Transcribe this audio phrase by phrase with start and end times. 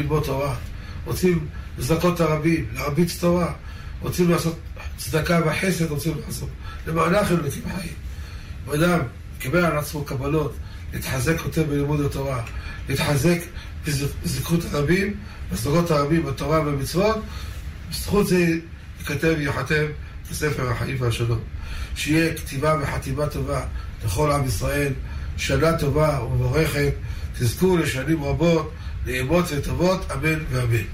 [0.00, 0.54] ללמוד תורה,
[1.06, 1.46] רוצים
[1.78, 3.52] לזכות הרבים, להרביץ תורה,
[4.00, 4.58] רוצים לעשות
[4.96, 6.48] צדקה וחסד, רוצים לעשות
[6.86, 7.94] למען אחרים לפי חיים.
[8.74, 9.00] אדם
[9.38, 10.56] קיבל על עצמו קבלות,
[10.92, 12.42] להתחזק יותר בלימוד התורה,
[12.88, 13.38] להתחזק
[13.86, 15.14] בזכות הרבים,
[15.52, 17.16] בסדרות הרבים בתורה ובמצוות,
[17.90, 18.58] בזכות זה
[18.98, 19.84] ייכתב וייחתם
[20.30, 21.38] בספר החיים והשלום.
[21.96, 23.60] שיהיה כתיבה וחתימה טובה
[24.04, 24.92] לכל עם ישראל,
[25.36, 26.92] שנה טובה ומבורכת,
[27.38, 28.72] תזכו לשנים רבות,
[29.10, 30.84] נעימות וטובות, אמן ואמן.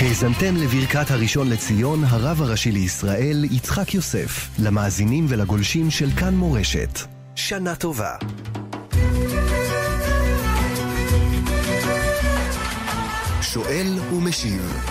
[0.00, 6.98] האזנתם לברכת הראשון לציון, הרב הראשי לישראל, יצחק יוסף, למאזינים ולגולשים של כאן מורשת.
[7.34, 8.16] שנה טובה.
[13.42, 14.82] שואל ומשיב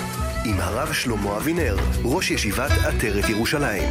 [0.45, 3.89] עם הרב שלמה אבינר, ראש ישיבת עטרת ירושלים.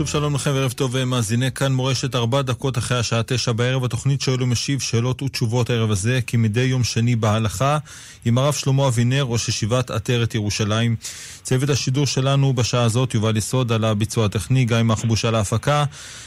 [0.00, 3.84] שוב שלום לכם וערב טוב מאזיני כאן מורשת ארבע דקות אחרי השעה תשע בערב.
[3.84, 7.78] התוכנית שואל ומשיב שאלות ותשובות הערב הזה כמדי יום שני בהלכה
[8.24, 10.96] עם הרב שלמה אבינר, ראש ישיבת עטרת ירושלים.
[11.42, 15.84] צוות השידור שלנו בשעה הזאת יובל יסוד על הביצוע הטכני, גיא מחבוש על ההפקה.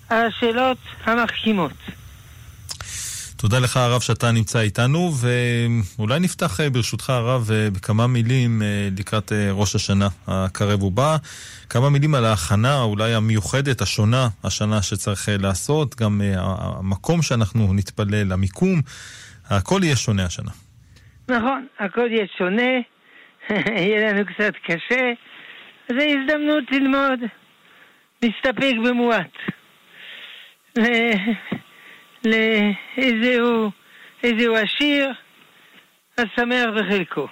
[0.09, 2.04] על השאלות המחכימות.
[3.37, 5.11] תודה לך הרב שאתה נמצא איתנו,
[5.97, 11.17] ואולי נפתח אה, ברשותך הרב אה, בכמה מילים אה, לקראת ראש השנה הקרב ובא.
[11.69, 18.81] כמה מילים על ההכנה אולי המיוחדת, השונה, השנה שצריך לעשות, גם המקום שאנחנו נתפלל, המיקום,
[19.49, 20.51] הכל יהיה שונה השנה.
[21.29, 22.71] נכון, הכל יהיה שונה,
[23.81, 25.11] יהיה לנו קצת קשה,
[25.89, 27.19] זו הזדמנות ללמוד,
[28.23, 29.35] נסתפק במועט.
[32.25, 33.71] לאיזהו
[34.23, 35.11] איזהו עשיר,
[36.17, 37.27] השמח בחלקו.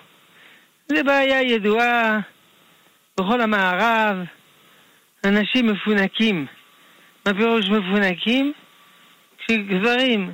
[0.87, 2.19] זו בעיה ידועה
[3.19, 4.17] בכל המערב,
[5.25, 6.45] אנשים מפונקים.
[7.25, 8.53] מה פירוש מפונקים?
[9.37, 10.33] כשגברים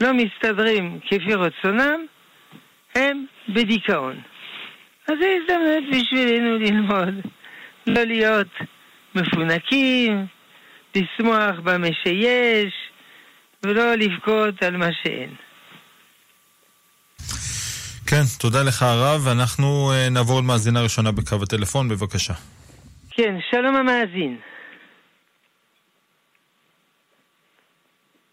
[0.00, 2.00] לא מסתדרים כפי רצונם,
[2.94, 4.20] הם בדיכאון.
[5.08, 7.14] אז זו הזדמנות בשבילנו ללמוד,
[7.86, 8.48] לא להיות
[9.14, 10.26] מפונקים,
[10.96, 12.87] לשמוח במה שיש,
[13.62, 15.34] ולא לבכות על מה שאין.
[18.06, 22.34] כן, תודה לך הרב, אנחנו uh, נעבור למאזינה ראשונה בקו הטלפון, בבקשה.
[23.10, 24.36] כן, שלום המאזין.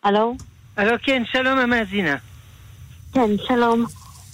[0.04, 0.36] הלו?
[0.78, 2.16] הלו, כן, שלום המאזינה.
[3.14, 3.86] כן, שלום.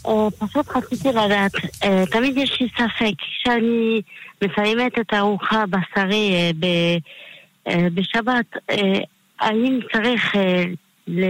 [0.05, 0.09] Uh,
[0.39, 4.01] פשוט רציתי לדעת, uh, תמיד יש לי ספק, כשאני
[4.43, 6.65] מסיימת את הארוחה בשרי ב,
[7.93, 8.45] בשבת,
[9.41, 10.63] האם צריך אה,
[11.07, 11.23] ל...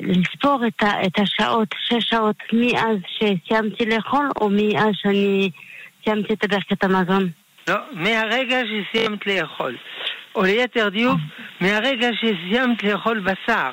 [0.00, 5.50] לספור את, ה, את השעות, שש שעות מאז שסיימתי לאכול, או מאז שאני
[6.04, 7.28] סיימתי את ברכת המזון?
[7.68, 9.76] לא, מהרגע שסיימת לאכול.
[10.34, 11.18] או ליתר דיוק,
[11.60, 13.70] מהרגע שסיימת לאכול בשר.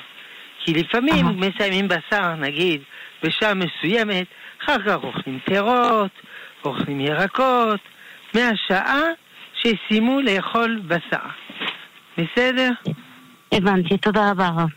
[0.64, 1.26] כי לפעמים.
[1.26, 2.80] מסיימים בשר, נגיד,
[3.22, 4.26] בשעה מסוימת,
[4.64, 6.10] אחר כך אוכלים פירות,
[6.64, 7.80] אוכלים ירקות,
[8.34, 9.02] מהשעה
[9.54, 11.26] שסיימו לאכול בשר.
[12.18, 12.70] בסדר?
[13.52, 14.68] הבנתי, תודה רבה הרב.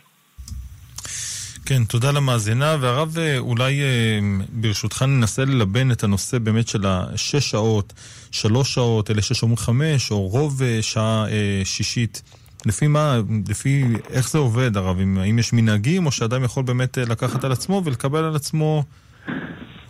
[1.66, 4.18] כן, תודה למאזינה, והרב אה, אולי אה,
[4.52, 7.92] ברשותך ננסה ללבן את הנושא באמת של השש שעות,
[8.32, 11.24] שלוש שעות, אלה שש אומרים חמש, או רוב אה, שעה
[11.64, 12.22] שישית.
[12.66, 13.16] לפי מה,
[13.48, 14.98] לפי איך זה עובד הרב?
[15.20, 18.84] האם יש מנהגים, או שאדם יכול באמת לקחת על עצמו ולקבל על עצמו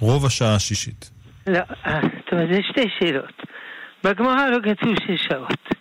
[0.00, 1.10] רוב השעה השישית?
[1.46, 3.42] לא, זאת אומרת, זה שתי שאלות.
[4.04, 5.74] בגמרא לא כתוב שש שעות.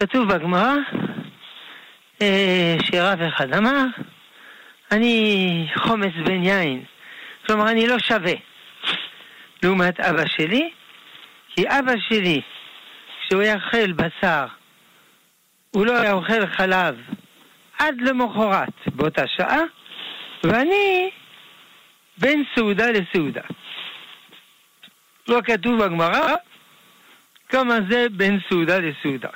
[0.00, 0.74] כתוב בגמרא
[2.22, 3.84] אה, שרב אחד אמר,
[4.92, 6.84] אני חומץ בן יין.
[7.46, 8.32] כלומר, אני לא שווה
[9.62, 10.70] לעומת אבא שלי,
[11.48, 12.40] כי אבא שלי,
[13.20, 14.46] כשהוא יאכל בשר
[15.70, 16.96] הוא לא היה אוכל חלב
[17.78, 19.60] עד למחרת באותה שעה,
[20.44, 21.10] ואני
[22.18, 23.42] בין סעודה לסעודה.
[25.28, 26.34] לא כתוב בגמרא
[27.48, 29.28] כמה זה בין סעודה לסעודה.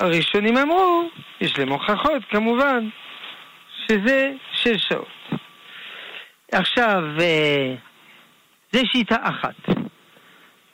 [0.00, 1.10] הראשונים אמרו,
[1.40, 2.88] יש להם הוכחות כמובן,
[3.86, 5.40] שזה שש שעות.
[6.52, 7.74] עכשיו, אה,
[8.72, 9.54] זה שיטה אחת.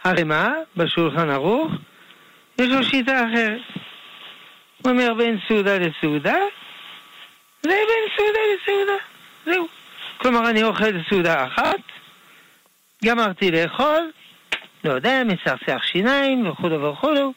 [0.05, 0.49] הרי מה?
[0.76, 1.73] בשולחן ערוך
[2.58, 3.61] יש לו שיטה אחרת.
[4.82, 6.37] הוא אומר בין סעודה לסעודה,
[7.62, 9.02] זה בין סעודה לסעודה,
[9.46, 9.67] זהו.
[10.19, 11.81] כלומר, אני אוכל סעודה אחת,
[13.05, 14.11] גמרתי לאכול,
[14.84, 17.32] לא יודע, מצחצח שיניים וכו' וכו',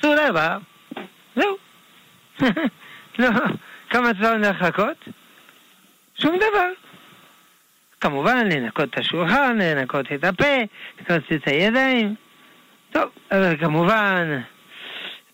[0.00, 0.58] סעודה הבאה,
[1.36, 1.56] זהו.
[3.18, 3.28] לא,
[3.90, 5.08] כמה צריך לחכות?
[6.14, 6.70] שום דבר.
[8.00, 10.56] כמובן, לנקות את השולחן, לנקות את הפה,
[10.98, 12.14] לנקות את הידיים.
[12.92, 14.40] טוב, אבל כמובן,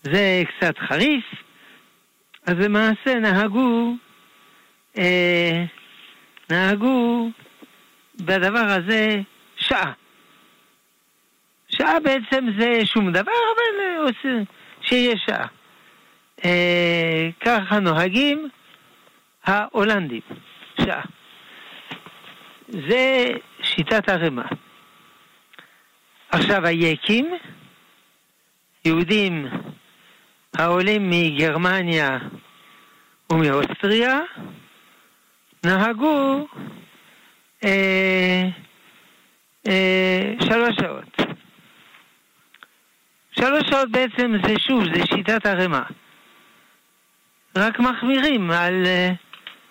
[0.03, 1.25] זה קצת חריף,
[2.45, 3.95] אז למעשה נהגו,
[4.97, 5.63] אה,
[6.49, 7.29] נהגו
[8.15, 9.21] בדבר הזה
[9.55, 9.91] שעה.
[11.77, 14.11] שעה בעצם זה שום דבר, אבל
[14.81, 15.47] שיהיה שעה.
[16.45, 18.49] אה, ככה נוהגים
[19.45, 20.21] ההולנדים,
[20.81, 21.01] שעה.
[22.67, 23.27] זה
[23.61, 24.45] שיטת הרמה.
[26.29, 27.33] עכשיו היקים,
[28.85, 29.47] יהודים
[30.57, 32.17] העולים מגרמניה
[33.31, 34.19] ומאוסטריה,
[35.65, 36.47] נהגו
[37.65, 38.43] אה,
[39.67, 41.32] אה, שלוש שעות.
[43.39, 45.83] שלוש שעות בעצם זה שוב, זה שיטת הרמה.
[47.55, 49.11] רק מחמירים על, אה,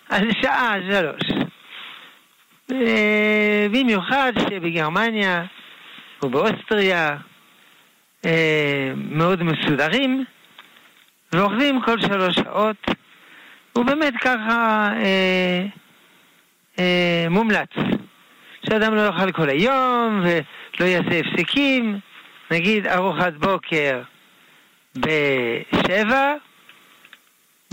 [0.09, 1.47] על שעה שלוש.
[2.73, 5.44] אה, במיוחד שבגרמניה
[6.23, 7.17] ובאוסטריה
[8.25, 10.25] אה, מאוד מסודרים,
[11.32, 12.87] ואוכלים כל שלוש שעות,
[13.79, 14.88] ובאמת ככה
[17.31, 17.69] מומלץ.
[18.67, 22.00] שאדם לא יאכל כל היום ולא יעשה הפסקים,
[22.52, 24.02] נגיד ארוחת בוקר
[24.96, 26.34] בשבע,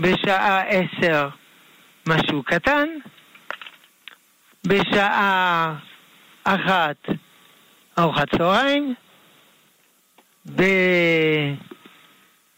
[0.02, 1.28] בשעה עשר
[2.08, 2.88] משהו קטן,
[4.66, 5.74] בשעה
[6.44, 6.96] אחת
[7.98, 8.94] ארוחת צהריים,
[10.56, 10.62] ב...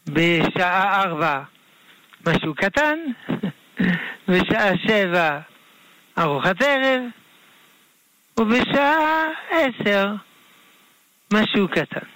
[0.07, 1.41] בשעה ארבע
[2.27, 2.99] משהו קטן,
[4.27, 5.39] בשעה שבע
[6.17, 7.01] ארוחת ערב,
[8.39, 10.13] ובשעה עשר
[11.33, 12.12] משהו קטן.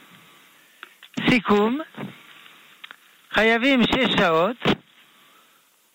[1.29, 1.79] סיכום,
[3.31, 4.57] חייבים שש שעות,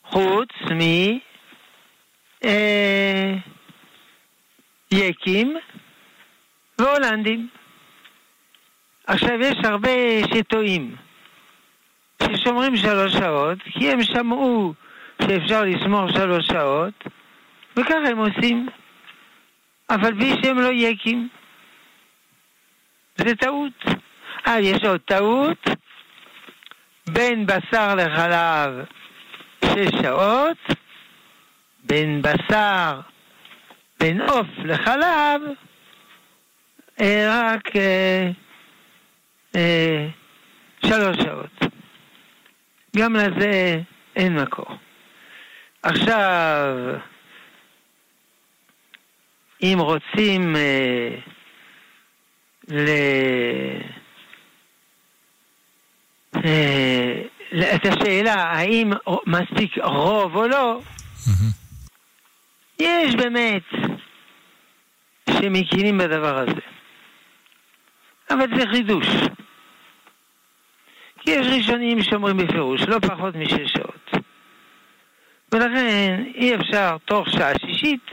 [0.05, 0.81] חוץ מ...
[2.44, 3.34] אה,
[4.93, 5.56] יקים
[6.79, 7.49] והולנדים.
[9.06, 9.90] עכשיו, יש הרבה
[10.34, 10.96] שטועים,
[12.23, 14.75] ששומרים שלוש שעות, כי הם שמעו
[15.23, 17.05] שאפשר לשמור שלוש שעות,
[17.76, 18.69] וככה הם עושים.
[19.90, 21.29] אבל בלי שהם לא יקים.
[23.17, 24.01] זה טעות.
[24.46, 25.68] אה, יש עוד טעות?
[27.06, 28.84] בין בשר לחלב
[29.64, 30.58] שש שעות,
[31.84, 33.00] בין בשר
[34.00, 35.40] בין עוף לחלב
[37.00, 38.30] אה, רק אה,
[39.56, 40.08] אה,
[40.86, 41.72] שלוש שעות.
[42.96, 43.80] גם לזה
[44.16, 44.76] אין מקור.
[45.82, 46.76] עכשיו,
[49.62, 51.17] אם רוצים אה,
[52.69, 52.88] ל...
[56.36, 57.22] אה,
[57.74, 58.91] את השאלה האם
[59.27, 60.81] מספיק רוב או לא.
[62.79, 63.62] יש באמת
[65.31, 66.60] שמכירים בדבר הזה.
[68.31, 69.06] אבל זה חידוש.
[71.19, 74.10] כי יש ראשונים שאומרים בפירוש, לא פחות משש שעות.
[75.53, 78.10] ולכן אי אפשר תוך שעה שישית,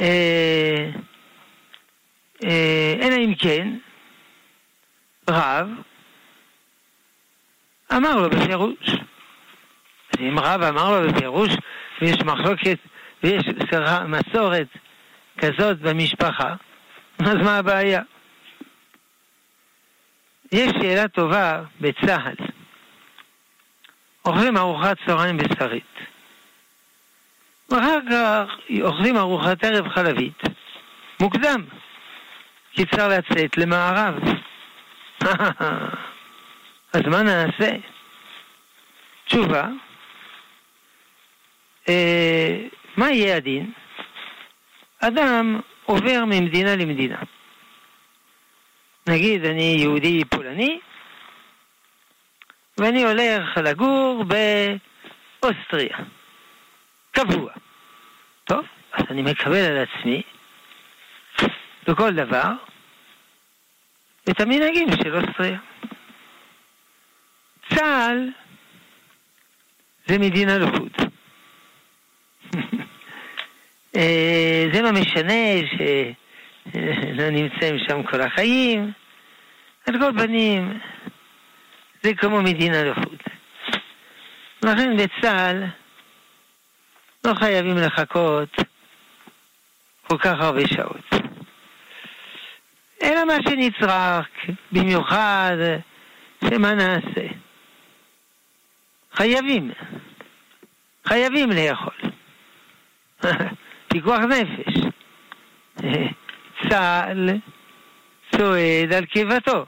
[0.00, 0.90] אה,
[2.44, 3.76] אה, אלא אם כן,
[5.30, 5.68] רב
[7.96, 8.96] אמר לו בפירוש.
[10.20, 11.50] אם רב אמר לו בפירוש,
[12.00, 12.78] ויש מחלוקת
[13.22, 14.68] ויש סליחה, מסורת
[15.38, 16.54] כזאת במשפחה,
[17.18, 18.02] אז מה הבעיה?
[20.52, 22.46] יש שאלה טובה בצה"ל.
[24.26, 25.94] אוכלים ארוחת צהריים בשרית.
[27.70, 28.50] ואחר כך
[28.82, 30.42] אוכלים ארוחת ערב חלבית.
[31.20, 31.64] מוקדם.
[32.72, 34.14] כי צריך לצאת למערב.
[36.94, 37.76] אז מה נעשה?
[39.24, 39.68] תשובה,
[41.88, 42.56] אה,
[42.96, 43.72] מה יהיה הדין?
[45.00, 47.18] אדם עובר ממדינה למדינה.
[49.06, 50.80] נגיד אני יהודי פולני,
[52.78, 54.24] ואני הולך לגור
[55.40, 55.96] באוסטריה.
[57.10, 57.52] קבוע.
[58.44, 60.22] טוב, אז אני מקבל על עצמי
[61.88, 62.52] בכל דבר
[64.30, 65.58] את המנהגים של אוסטריה.
[67.70, 68.30] צה"ל
[70.06, 70.92] זה מדינה לחוד.
[73.96, 78.92] אה, זה לא משנה שלא נמצאים שם כל החיים.
[79.86, 80.78] על כל פנים,
[82.02, 83.18] זה כמו מדינה לחוד.
[84.64, 85.64] לכן בצה"ל
[87.24, 88.48] לא חייבים לחכות
[90.08, 91.04] כל כך הרבה שעות.
[93.02, 94.26] אלא מה שנצרך,
[94.72, 95.56] במיוחד,
[96.50, 97.23] שמה נעשה?
[99.14, 99.70] חייבים.
[101.08, 101.94] חייבים לאכול.
[103.88, 104.84] פיקוח נפש.
[106.68, 107.30] צה"ל
[108.36, 109.66] צועד על קיבתו.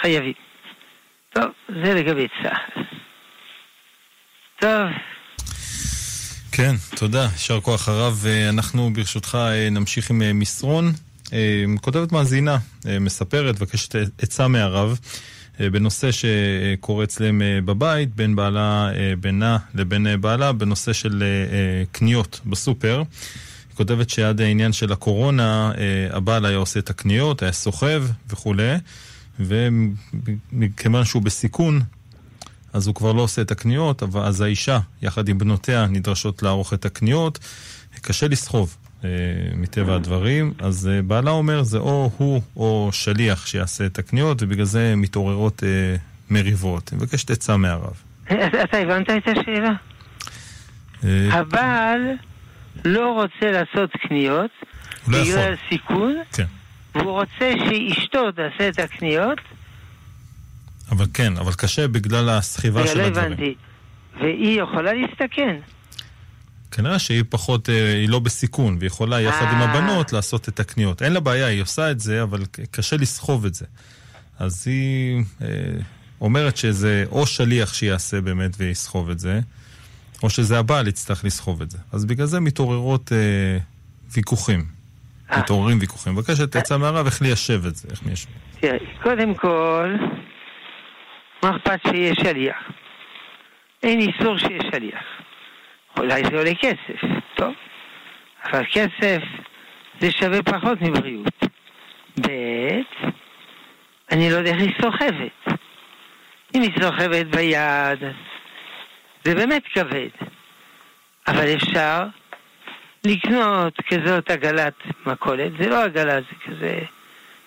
[0.00, 0.32] חייבים.
[1.32, 2.82] טוב, זה לגבי צה"ל.
[4.60, 4.88] טוב.
[6.52, 8.24] כן, תודה, יישר כוח הרב.
[8.48, 9.38] אנחנו ברשותך
[9.70, 10.92] נמשיך עם מסרון.
[11.80, 12.58] כותבת מאזינה,
[13.00, 14.98] מספרת, מבקשת עצה מהרב.
[15.60, 21.24] בנושא שקורה אצלם בבית, בין בעלה, בינה לבין בעלה, בנושא של
[21.92, 22.98] קניות בסופר.
[23.68, 25.72] היא כותבת שעד העניין של הקורונה,
[26.10, 28.74] הבעל היה עושה את הקניות, היה סוחב וכולי,
[29.40, 31.80] ומכיוון שהוא בסיכון,
[32.72, 36.84] אז הוא כבר לא עושה את הקניות, אז האישה, יחד עם בנותיה, נדרשות לערוך את
[36.84, 37.38] הקניות.
[38.00, 38.76] קשה לסחוב.
[39.56, 44.94] מטבע הדברים, אז בעלה אומר זה או הוא או שליח שיעשה את הקניות ובגלל זה
[44.96, 45.96] מתעוררות אה,
[46.30, 46.92] מריבות.
[46.92, 48.02] אני מבקש עצה מהרב.
[48.64, 49.72] אתה הבנת את השאלה?
[51.04, 51.28] אה...
[51.32, 52.00] הבעל
[52.84, 54.50] לא רוצה לעשות קניות
[55.08, 56.44] לא בגלל סיכון, כן.
[56.94, 59.38] והוא רוצה שאשתו תעשה את הקניות.
[60.90, 63.32] אבל כן, אבל קשה בגלל הסחיבה של לא הדברים.
[63.32, 63.54] הבנתי.
[64.20, 65.56] והיא יכולה להסתכן.
[66.76, 71.02] כנראה שהיא פחות, היא לא בסיכון, והיא יכולה יחד עם הבנות לעשות את הקניות.
[71.02, 73.66] אין לה בעיה, היא עושה את זה, אבל קשה לסחוב את זה.
[74.38, 75.46] אז היא אה,
[76.20, 79.40] אומרת שזה או שליח שיעשה באמת ויסחוב את זה,
[80.22, 81.78] או שזה הבעל יצטרך לסחוב את זה.
[81.92, 83.58] אז בגלל זה מתעוררות אה,
[84.12, 84.64] ויכוחים.
[85.38, 86.12] מתעוררים ויכוחים.
[86.12, 88.28] מבקשת עצה מהרב איך ליישב את זה, איך מיישב.
[88.60, 89.94] תראה, קודם כל,
[91.42, 92.56] מה אכפת שיהיה שליח?
[93.82, 95.15] אין איסור שיהיה שליח.
[95.98, 97.00] אולי זה עולה כסף,
[97.34, 97.54] טוב,
[98.44, 99.22] אבל כסף
[100.00, 101.44] זה שווה פחות מבריאות.
[102.20, 102.28] ב',
[104.12, 105.58] אני לא יודע איך היא סוחבת.
[106.54, 107.98] אם היא סוחבת ביד,
[109.24, 110.08] זה באמת כבד.
[111.28, 112.04] אבל אפשר
[113.06, 114.74] לקנות כזאת עגלת
[115.06, 116.80] מכולת, זה לא עגלה, זה כזה...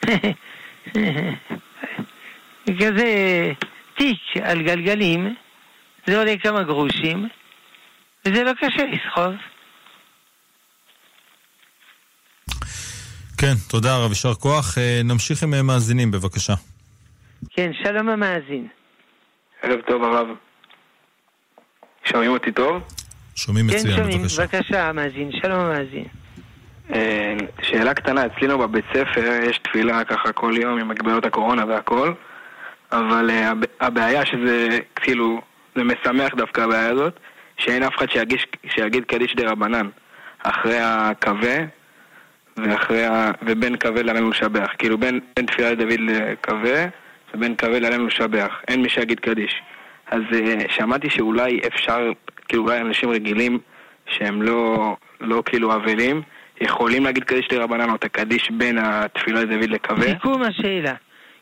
[2.79, 3.51] כזה
[3.95, 5.35] תיק על גלגלים,
[6.05, 7.27] זה עולה כמה גרושים,
[8.25, 9.33] וזה לא קשה לסחוב.
[13.37, 14.77] כן, תודה הרב, יישר כוח.
[15.03, 16.53] נמשיך עם מאזינים, בבקשה.
[17.49, 18.67] כן, שלום המאזין.
[19.61, 20.27] ערב טוב הרב.
[22.05, 22.83] שומעים אותי טוב?
[23.35, 24.41] שומעים מצוין, כן, שומעים, בבקשה.
[24.41, 26.05] בבקשה המאזין, שלום המאזין.
[27.61, 32.13] שאלה קטנה, אצלנו בבית ספר יש תפילה ככה כל יום עם הגבלות הקורונה והכל,
[32.91, 33.29] אבל
[33.79, 35.41] הבעיה שזה, כאילו,
[35.75, 37.19] זה משמח דווקא הבעיה הזאת,
[37.59, 39.89] שאין אף אחד שיגיש, שיגיד קדיש דה רבנן
[40.43, 41.57] אחרי הקווה
[42.57, 43.31] ואחרי ה...
[43.41, 44.69] ובין קווה לעלינו לשבח.
[44.77, 46.85] כאילו בין, בין תפילה לדוד לקווה
[47.33, 48.61] ובין קווה לעלינו לשבח.
[48.67, 49.61] אין מי שיגיד קדיש.
[50.07, 52.11] אז uh, שמעתי שאולי אפשר,
[52.47, 53.59] כאילו אולי אנשים רגילים
[54.07, 56.21] שהם לא, לא כאילו אבלים,
[56.61, 60.07] יכולים להגיד קדיש דה רבנן או את הקדיש בין התפילה לדוד לקווה.
[60.07, 60.93] סיכום השאלה,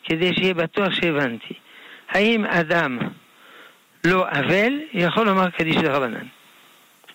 [0.04, 1.54] כדי שיהיה בטוח שהבנתי.
[2.10, 2.98] האם אדם
[4.04, 6.26] לא אבל, יכול לומר קדיש דרבנן.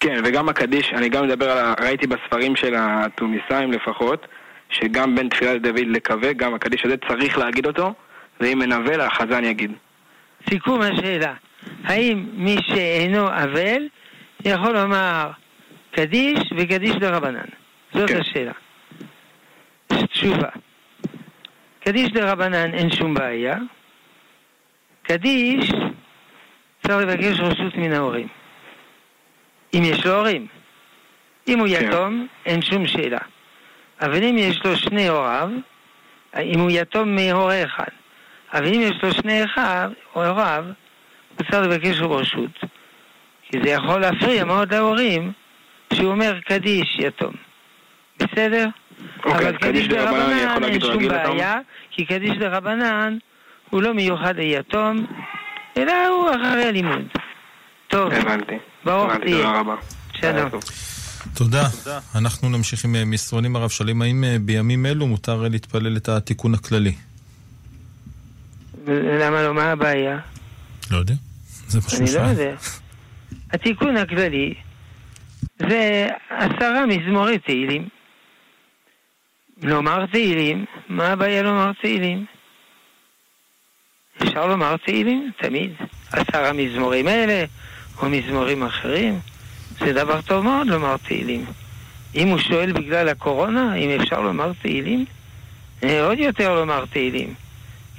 [0.01, 1.75] כן, וגם הקדיש, אני גם מדבר על, ה...
[1.81, 4.27] ראיתי בספרים של התוניסאים לפחות,
[4.71, 7.95] שגם בין תפילת דוד לקווה, גם הקדיש הזה צריך להגיד אותו,
[8.41, 9.73] ואם מנבל, החזן יגיד.
[10.51, 11.35] סיכום השאלה,
[11.85, 13.89] האם מי שאינו אבל,
[14.45, 15.31] יכול לומר
[15.93, 17.47] קדיש וקדיש דרבנן?
[17.95, 18.21] זאת כן.
[18.21, 18.53] השאלה.
[19.89, 20.49] תשובה.
[21.85, 23.57] קדיש דרבנן אין שום בעיה.
[25.03, 25.71] קדיש
[26.87, 28.29] צריך לבקש רשות מן ההורים.
[29.75, 30.47] אם יש לו הורים.
[31.49, 31.89] אם הוא כן.
[31.89, 33.19] יתום, אין שום שאלה.
[34.01, 35.51] אבל אם יש לו שני הוריו,
[36.39, 37.93] אם הוא יתום מהורה אחד,
[38.55, 39.43] אבל אם יש לו שני
[40.13, 40.65] הוריו,
[41.37, 42.61] הוא צריך לבקש רשות.
[43.43, 45.33] כי זה יכול להפריע מאוד להורים
[45.93, 47.35] שהוא אומר קדיש יתום.
[48.19, 48.69] בסדר?
[49.25, 51.09] אוקיי, אבל קדיש דרבנן אין שום?
[51.09, 51.59] בעיה,
[51.91, 53.19] כי קדיש דרבנן
[53.71, 55.07] הוא לא מיוחד ליתום,
[55.77, 57.03] אלא הוא אחרי הלימוד.
[57.89, 58.55] טוב, הבנתי.
[58.85, 59.37] ברוך הבנתי, תהיה.
[59.37, 59.75] תודה רבה.
[60.13, 60.61] שלום.
[61.35, 61.69] תודה.
[62.15, 66.09] אנחנו נמשיך עם אה, מסרונים הרב שואלים האם אה, בימים אלו מותר אה, להתפלל את
[66.09, 66.95] התיקון הכללי?
[68.87, 69.55] למה לא?
[69.55, 70.19] מה הבעיה?
[70.91, 71.15] לא יודע.
[71.69, 72.43] זה מה שהוא אני לא.
[72.43, 72.57] יודע.
[73.53, 74.55] התיקון הכללי
[75.59, 77.89] זה עשרה מזמורי תהילים.
[79.63, 82.25] לומר תהילים, מה הבעיה לומר תהילים?
[84.23, 85.71] אפשר לומר תהילים, תמיד.
[86.13, 87.45] עשרה מזמורים אלה,
[88.03, 89.21] או מזמורים אחרים.
[89.81, 91.45] זה דבר טוב מאוד לומר תהילים.
[92.15, 95.05] אם הוא שואל בגלל הקורונה, אם אפשר לומר תהילים,
[95.85, 97.35] אה, עוד יותר לומר תהילים.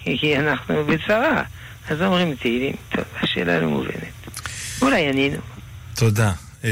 [0.03, 1.43] כי אנחנו בצרה,
[1.89, 2.75] אז אומרים תהילים.
[2.91, 4.29] טוב, השאלה לא מובנת.
[4.81, 5.37] אולי ענינו.
[5.95, 6.31] תודה.
[6.63, 6.69] אה,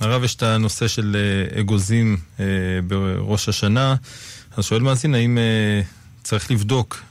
[0.00, 2.16] הרב, יש את הנושא של אה, אגוזים
[2.86, 3.94] בראש השנה.
[4.56, 5.38] אז שואל מאזין, האם
[6.22, 7.02] צריך לבדוק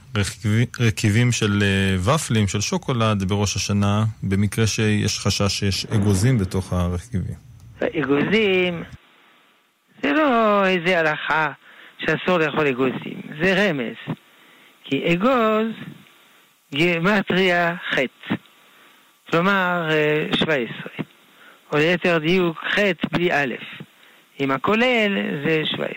[0.80, 7.36] רכיבים של אה, ופלים, של שוקולד, בראש השנה, במקרה שיש חשש שיש אגוזים בתוך הרכיבים?
[7.82, 8.84] אגוזים
[10.04, 11.52] זה לא איזה הלכה
[12.00, 14.16] שאסור לאכול אגוזים, זה רמז.
[14.84, 15.72] כי אגוז
[16.74, 17.98] גימטריה ח',
[19.32, 20.76] כלומר אה, 17,
[21.72, 22.80] או ליתר דיוק ח'
[23.12, 23.56] בלי א',
[24.40, 25.88] עם הכולל זה 17.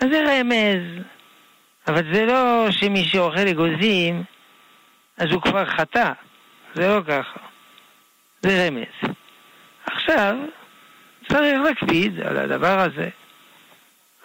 [0.00, 1.04] אז זה רמז,
[1.88, 4.24] אבל זה לא שמי שאוכל אגוזים
[5.16, 6.12] אז הוא כבר חטא,
[6.74, 7.40] זה לא ככה,
[8.42, 9.14] זה רמז.
[9.86, 10.36] עכשיו,
[11.28, 13.08] צריך להקפיד על הדבר הזה.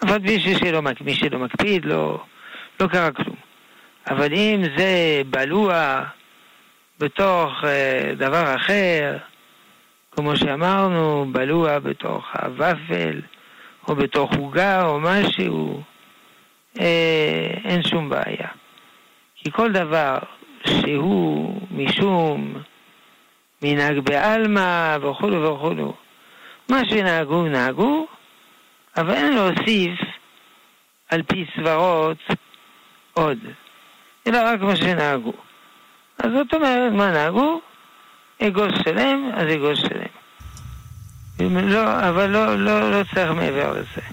[0.02, 2.24] אבל בשביל שלא, מי שלא מקפיד, לא,
[2.80, 3.36] לא קרה כלום.
[4.10, 6.04] אבל אם זה בלוע
[6.98, 9.16] בתוך אה, דבר אחר,
[10.10, 13.20] כמו שאמרנו, בלוע בתוך הוואפל,
[13.88, 15.82] או בתוך עוגה או משהו,
[16.80, 18.48] אה, אין שום בעיה.
[19.36, 20.18] כי כל דבר
[20.64, 22.54] שהוא משום
[23.62, 25.94] מנהג בעלמא וכולו וכולו,
[26.68, 28.06] מה שנהגו נהגו,
[28.96, 30.00] אבל אין להוסיף
[31.10, 32.18] על פי סברות
[33.12, 33.38] עוד,
[34.26, 35.32] אלא רק מה שנהגו.
[36.18, 37.60] אז זאת אומרת, מה נהגו?
[38.42, 40.22] אגוז שלם, אז אגוז שלם.
[41.68, 44.06] לא, אבל לא, לא, לא צריך מעבר לזה.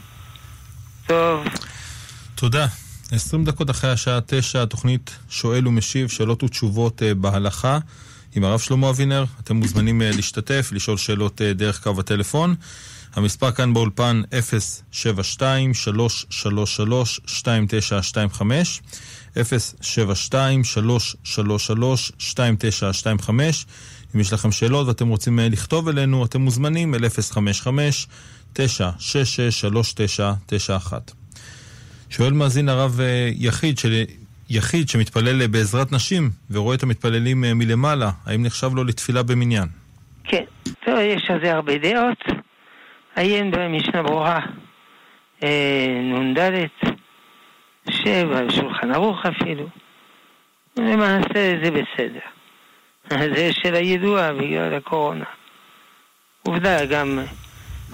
[1.07, 1.45] טוב,
[2.39, 2.67] תודה.
[3.12, 7.80] 20 דקות אחרי השעה 9, התוכנית שואל ומשיב, שאלות ותשובות אה, בהלכה.
[8.36, 12.56] עם הרב שלמה אבינר, אתם מוזמנים אה, להשתתף, לשאול שאלות אה, דרך קו הטלפון.
[13.15, 14.21] המספר כאן באולפן
[14.93, 14.97] 072-333-2925,
[19.36, 19.39] 072-333-2925.
[24.15, 27.06] אם יש לכם שאלות ואתם רוצים לכתוב אלינו, אתם מוזמנים אל
[28.56, 31.18] 055-966-3991.
[32.10, 34.04] שואל מאזין הרב אה, יחיד, של...
[34.50, 39.67] יחיד שמתפלל אה, בעזרת נשים ורואה את המתפללים אה, מלמעלה, האם נחשב לו לתפילה במניין?
[40.24, 40.43] כן.
[40.86, 42.17] טוב, יש על זה הרבה דעות.
[43.15, 44.39] עיין במשנה ברורה,
[45.43, 46.52] נ"ד,
[47.89, 49.67] שבע, שולחן ערוך אפילו.
[50.78, 52.19] למעשה זה בסדר.
[53.36, 55.26] זה של הידוע בגלל הקורונה.
[56.43, 57.19] עובדה, גם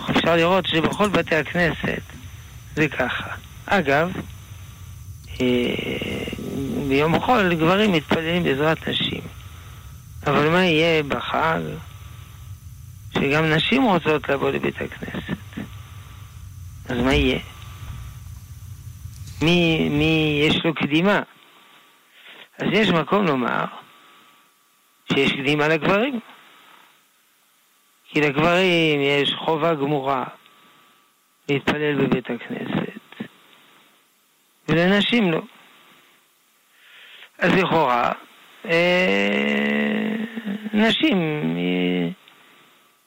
[0.10, 2.02] אפשר לראות שבכל בתי הכנסת
[2.76, 3.45] זה ככה.
[3.66, 4.12] אגב,
[5.42, 5.76] אה,
[6.88, 9.22] ביום חול גברים מתפללים בעזרת נשים.
[10.28, 11.62] אבל מה יהיה בחג?
[13.14, 15.38] שגם נשים רוצות לבוא לבית הכנסת.
[16.90, 17.40] אז מה יהיה?
[19.42, 21.22] מי, מי יש לו קדימה?
[22.58, 23.66] אז יש מקום לומר
[25.14, 26.20] שיש קדימה לגברים.
[28.10, 30.24] כי לגברים יש חובה גמורה
[31.50, 32.95] להתפלל בבית הכנסת,
[34.70, 35.42] ולנשים לא.
[37.40, 38.12] אז לכאורה,
[38.66, 40.16] אה,
[40.74, 41.18] נשים
[41.58, 42.10] אה,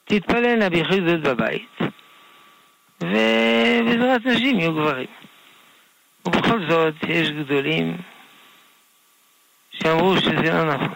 [0.05, 1.77] תתפללנה ביחידות בבית,
[3.01, 5.07] ובעזרת נשים יהיו גברים.
[6.25, 7.97] ובכל זאת, יש גדולים
[9.71, 10.93] שאמרו שזה לא נכון.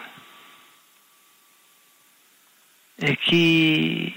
[3.02, 4.10] אה, כי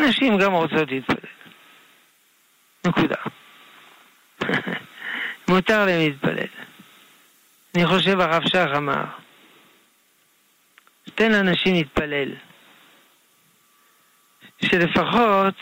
[0.00, 1.30] נשים גם רוצות להתפלל.
[2.86, 3.16] נקודה.
[5.52, 6.46] מותר להם להתפלל.
[7.74, 9.04] אני חושב הרב שך אמר,
[11.14, 12.28] תן לאנשים להתפלל.
[14.64, 15.54] שלפחות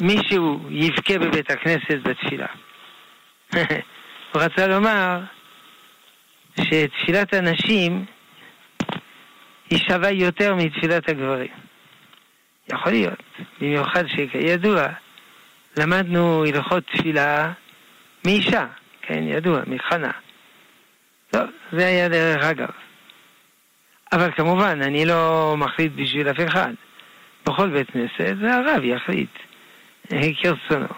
[0.00, 2.46] מישהו יבכה בבית הכנסת בתפילה.
[4.32, 5.20] הוא רצה לומר
[6.60, 8.04] שתפילת הנשים
[9.70, 11.52] היא שווה יותר מתפילת הגברים.
[12.72, 13.22] יכול להיות,
[13.60, 14.86] במיוחד שכידוע
[15.76, 17.52] למדנו הלכות תפילה
[18.24, 18.66] מאישה,
[19.02, 20.10] כן, ידוע, מחנה.
[21.30, 22.68] טוב, זה היה דרך אגב.
[24.12, 26.72] אבל כמובן, אני לא מחליט בשביל אף אחד.
[27.46, 29.30] בכל בית כנסת זה הרב יחליט
[30.12, 30.94] אה, כרצונו.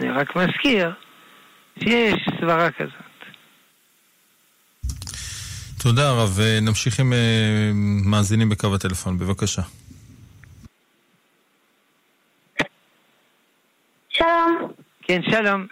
[0.00, 0.92] אני רק מזכיר
[1.78, 2.92] שיש סברה כזאת.
[5.82, 7.70] תודה רב, נמשיך עם אה,
[8.04, 9.62] מאזינים בקו הטלפון, בבקשה.
[14.22, 14.72] שלום.
[15.02, 15.66] כן, שלום.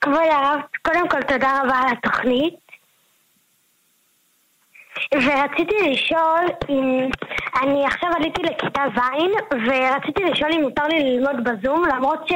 [0.00, 2.54] כבוד הרב, קודם כל תודה רבה על התוכנית.
[5.14, 7.10] ורציתי לשאול אם...
[7.62, 9.00] אני עכשיו עליתי לכיתה ז',
[9.52, 12.32] ורציתי לשאול אם מותר לי ללמוד בזום, למרות ש...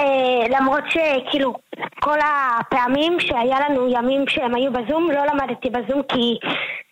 [0.00, 1.54] אה, למרות שכאילו
[2.00, 6.38] כל הפעמים שהיה לנו ימים שהם היו בזום, לא למדתי בזום כי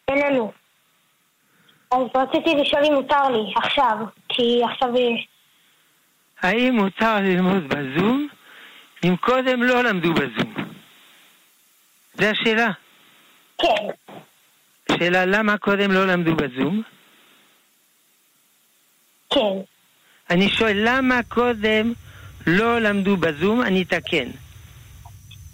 [0.09, 0.53] אין לנו.
[1.91, 3.97] אז רציתי לשאול אם מותר לי עכשיו,
[4.29, 4.89] כי עכשיו...
[6.43, 8.29] האם מותר ללמוד בזום
[9.05, 10.55] אם קודם לא למדו בזום?
[12.15, 12.71] זו השאלה.
[13.59, 13.87] כן.
[14.99, 16.83] שאלה למה קודם לא למדו בזום?
[19.31, 19.59] כן.
[20.31, 21.93] אני שואל למה קודם
[22.47, 24.29] לא למדו בזום, אני אתקן.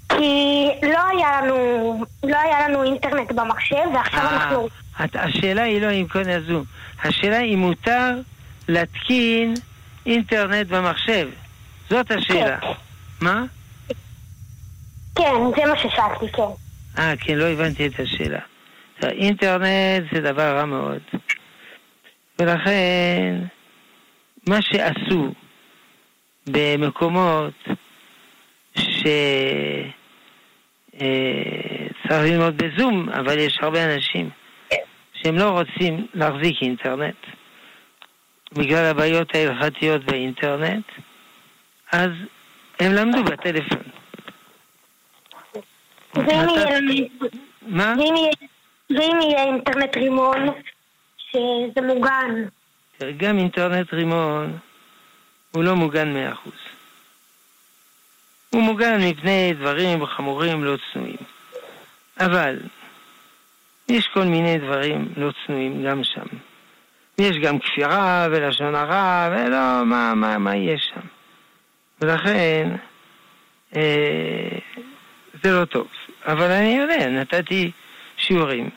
[0.09, 4.68] כי לא היה לנו, לא היה לנו אינטרנט במחשב, ועכשיו אה, אנחנו...
[4.98, 6.64] השאלה היא לא אם קודם הזום,
[7.05, 8.14] השאלה היא מותר
[8.68, 9.55] להתקין
[10.08, 11.28] אינטרנט במחשב.
[11.90, 12.60] זאת השאלה.
[12.60, 12.66] כן.
[13.20, 13.44] מה?
[15.14, 16.42] כן, זה מה ששאלתי, כן.
[16.98, 18.40] אה, כן, לא הבנתי את השאלה.
[19.02, 21.02] אינטרנט זה דבר רע מאוד.
[22.38, 23.34] ולכן,
[24.48, 25.32] מה שעשו
[26.46, 27.68] במקומות
[28.74, 29.12] שצריך
[32.10, 34.30] אה, ללמוד בזום, אבל יש הרבה אנשים
[35.14, 37.16] שהם לא רוצים להחזיק אינטרנט
[38.52, 40.84] בגלל הבעיות ההלכתיות באינטרנט,
[41.92, 42.11] אז
[42.80, 43.82] הם למדו בטלפון.
[46.14, 46.48] ואם
[49.20, 50.46] יהיה, אינטרנט רימון,
[51.18, 52.44] שזה מוגן.
[53.16, 54.58] גם אינטרנט רימון
[55.50, 56.52] הוא לא מוגן מאה אחוז.
[58.50, 61.16] הוא מוגן מפני דברים חמורים לא צנועים.
[62.20, 62.58] אבל
[63.88, 66.26] יש כל מיני דברים לא צנועים גם שם.
[67.18, 71.07] יש גם כפירה ולשון הרע ולא, מה, מה, מה יש שם.
[72.00, 72.68] ולכן
[73.76, 74.59] אה,
[75.42, 75.88] זה לא טוב.
[76.26, 77.70] אבל אני יודע, נתתי
[78.16, 78.70] שיעורים.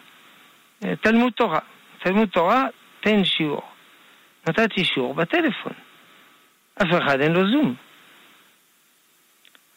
[0.84, 1.60] אה, תלמוד תורה.
[2.04, 2.66] תלמוד תורה,
[3.00, 3.62] תן שיעור.
[4.48, 5.74] נתתי שיעור בטלפון.
[6.82, 7.76] אף אחד אין לו זום.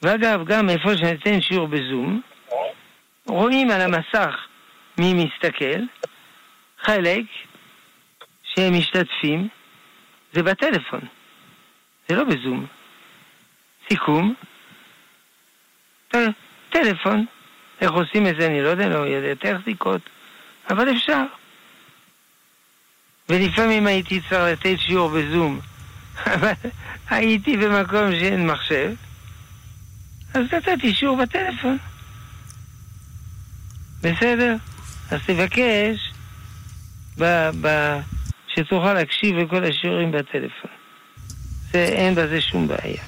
[0.02, 2.20] ואגב, גם איפה שאני אתן שיעור בזום,
[3.26, 4.46] רואים על המסך
[4.98, 5.80] מי מסתכל,
[6.80, 7.24] חלק
[8.56, 9.48] שהם משתתפים,
[10.32, 11.00] זה בטלפון,
[12.08, 12.66] זה לא בזום.
[13.88, 14.34] סיכום.
[16.70, 17.26] טלפון,
[17.80, 20.00] איך עושים את זה אני לא יודע, לא יודע טכניקות,
[20.70, 21.22] אבל אפשר.
[23.28, 25.60] ולפעמים הייתי צריך לתת שיעור בזום,
[26.34, 26.52] אבל
[27.10, 28.94] הייתי במקום שאין מחשב,
[30.34, 31.78] אז נתתי שיעור בטלפון.
[34.02, 34.56] בסדר?
[35.10, 36.12] אז תבקש
[37.18, 37.98] ב, ב,
[38.56, 40.70] שתוכל להקשיב לכל השיעורים בטלפון.
[41.72, 43.02] זה, אין בזה שום בעיה.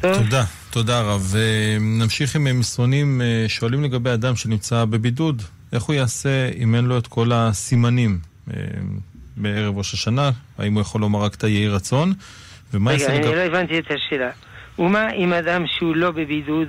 [0.00, 0.14] טוב?
[0.14, 1.34] תודה, תודה רב.
[1.80, 5.42] נמשיך עם מסרונים שואלים לגבי אדם שנמצא בבידוד,
[5.72, 8.18] איך הוא יעשה אם אין לו את כל הסימנים
[9.36, 10.30] בערב ראש השנה?
[10.58, 12.12] האם הוא יכול לומר רק את היהי רצון?
[12.74, 13.34] ומה רגע, אני לגב...
[13.34, 14.30] לא הבנתי את השאלה.
[14.78, 16.68] ומה עם אדם שהוא לא בבידוד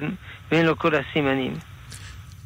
[0.52, 1.54] ואין לו כל הסימנים?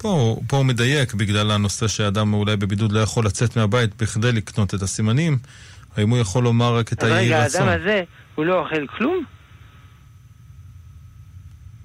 [0.02, 4.74] פה, פה הוא מדייק בגלל הנושא שאדם אולי בבידוד לא יכול לצאת מהבית בכדי לקנות
[4.74, 5.38] את הסימנים.
[5.98, 7.62] האם הוא יכול לומר רק את היהי רצון?
[7.62, 8.04] רגע, האדם הזה,
[8.36, 9.24] הוא לא אוכל כלום?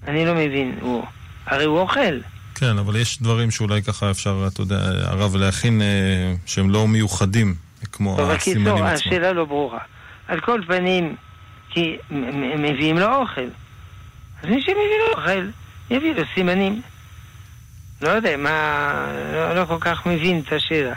[0.09, 1.05] אני לא מבין, הוא...
[1.47, 2.19] הרי הוא אוכל.
[2.55, 7.55] כן, אבל יש דברים שאולי ככה אפשר, אתה יודע, הרב, להכין אה, שהם לא מיוחדים,
[7.93, 8.79] כמו טוב, הסימנים עצמם.
[8.79, 9.79] טוב, השאלה לא ברורה.
[10.29, 11.17] על כל פנים,
[11.71, 11.97] כי
[12.59, 13.49] מביאים לו אוכל.
[14.43, 14.75] אז מי שמביא
[15.07, 15.47] לו אוכל,
[15.91, 16.83] יביא לו סימנים.
[18.05, 19.07] לא יודע, מה...
[19.33, 20.95] לא, לא כל כך מבין את השאלה.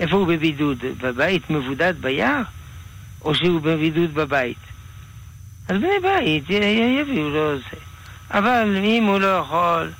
[0.00, 0.78] איפה הוא בבידוד?
[1.00, 2.42] בבית מבודד ביער?
[3.22, 4.58] או שהוא בבידוד בבית?
[5.68, 7.76] אז בני בית יביאו לו זה.
[8.30, 9.90] אבל אם הוא לא יכול,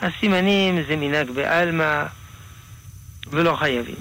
[0.00, 2.04] הסימנים זה מנהג בעלמא
[3.30, 4.00] ולא חייבים.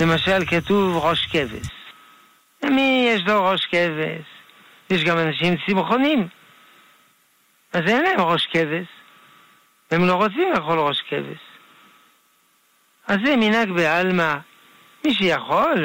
[0.00, 1.68] למשל כתוב ראש כבש.
[2.64, 4.26] מי יש לו ראש כבש?
[4.90, 6.28] יש גם אנשים צמחונים.
[7.72, 8.95] אז אין להם ראש כבש.
[9.90, 11.38] והם לא רוצים לאכול ראש כבש.
[13.06, 14.36] אז זה מנהג בעלמא.
[15.04, 15.84] מי שיכול,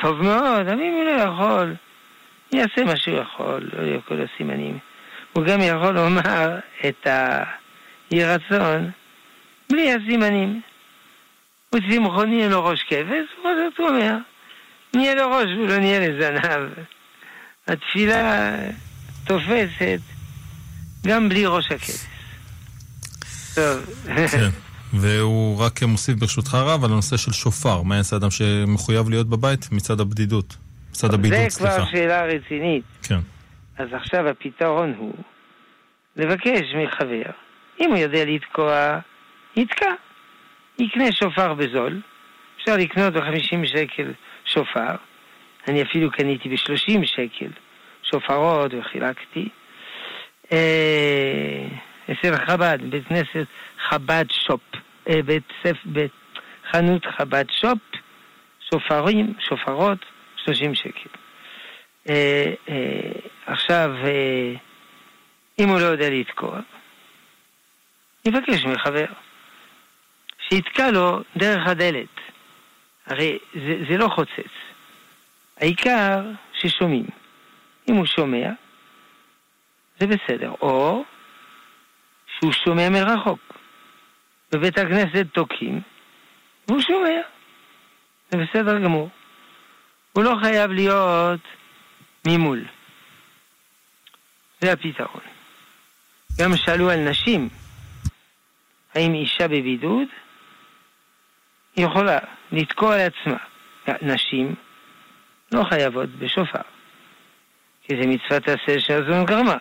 [0.00, 1.74] טוב מאוד, אבל אם הוא לא יכול,
[2.52, 4.78] יעשה מה שהוא יכול, לא יהיו כל הסימנים.
[5.32, 7.06] הוא גם יכול לומר את
[8.10, 8.90] היהי רצון
[9.70, 10.60] בלי הסימנים.
[11.74, 13.26] וצמחוני אין לו ראש כבש,
[13.78, 14.16] הוא אומר,
[14.94, 16.70] נהיה לו ראש ולא נהיה לזנב.
[17.66, 18.54] התפילה
[19.24, 20.00] תופסת
[21.06, 22.15] גם בלי ראש הכבש.
[23.56, 24.06] טוב.
[24.30, 24.48] כן.
[24.92, 27.82] והוא רק מוסיף ברשותך רב על הנושא של שופר.
[27.82, 30.56] מה יעשה אדם שמחויב להיות בבית מצד הבדידות?
[30.90, 32.84] מצד הבידוד, זה כבר שאלה רצינית.
[33.02, 33.18] כן.
[33.78, 35.14] אז עכשיו הפתרון הוא
[36.16, 37.30] לבקש מחבר,
[37.80, 38.98] אם הוא יודע לתקוע,
[39.56, 39.90] יתקע.
[40.78, 42.00] יקנה שופר בזול,
[42.60, 44.12] אפשר לקנות ב-50 שקל
[44.44, 44.94] שופר,
[45.68, 47.50] אני אפילו קניתי ב-30 שקל
[48.02, 49.48] שופרות וחילקתי.
[50.52, 51.66] אה,
[52.12, 53.46] אצל חב"ד, בית כנסת
[53.88, 54.60] חב"ד שופ,
[55.08, 56.06] אה, בית ספר,
[56.70, 57.78] חנות חב"ד שופ,
[58.70, 59.98] שופרים, שופרות,
[60.36, 61.08] 30 שקל.
[62.08, 63.10] אה, אה,
[63.46, 63.90] עכשיו,
[65.58, 66.60] אם הוא לא יודע לתקוע,
[68.24, 69.06] יבקש מחבר.
[70.48, 72.20] שיתקע לו דרך הדלת.
[73.06, 74.52] הרי זה, זה לא חוצץ.
[75.60, 77.06] העיקר ששומעים.
[77.88, 78.50] אם הוא שומע,
[80.00, 80.52] זה בסדר.
[80.60, 81.04] או
[82.38, 83.40] שהוא שומע מרחוק.
[84.52, 85.80] בבית הכנסת תוקעים,
[86.68, 87.20] והוא שומע.
[88.30, 89.08] זה בסדר גמור.
[90.12, 91.40] הוא לא חייב להיות
[92.26, 92.64] ממול.
[94.60, 95.20] זה הפתרון.
[96.40, 97.48] גם שאלו על נשים,
[98.94, 100.08] האם אישה בבידוד?
[101.76, 102.18] יכולה
[102.52, 103.38] לתקוע לעצמה.
[104.02, 104.54] נשים
[105.52, 106.60] לא חייבות בשופר,
[107.82, 109.56] כי זה מצוות עשה שהזון גרמה.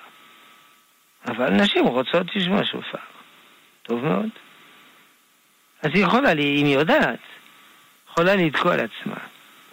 [1.27, 2.97] אבל נשים רוצות לשמוע שופר.
[3.83, 4.29] טוב מאוד.
[5.81, 7.19] אז היא יכולה, אם היא יודעת,
[8.09, 9.17] יכולה לתקוע לעצמה.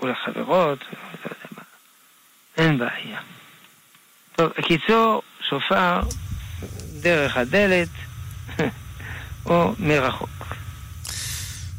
[0.02, 1.62] ולחברות, לא יודע מה.
[2.56, 3.20] אין בעיה.
[4.36, 6.00] טוב, בקיצור, שופר
[7.00, 7.88] דרך הדלת
[9.46, 10.54] או מרחוק.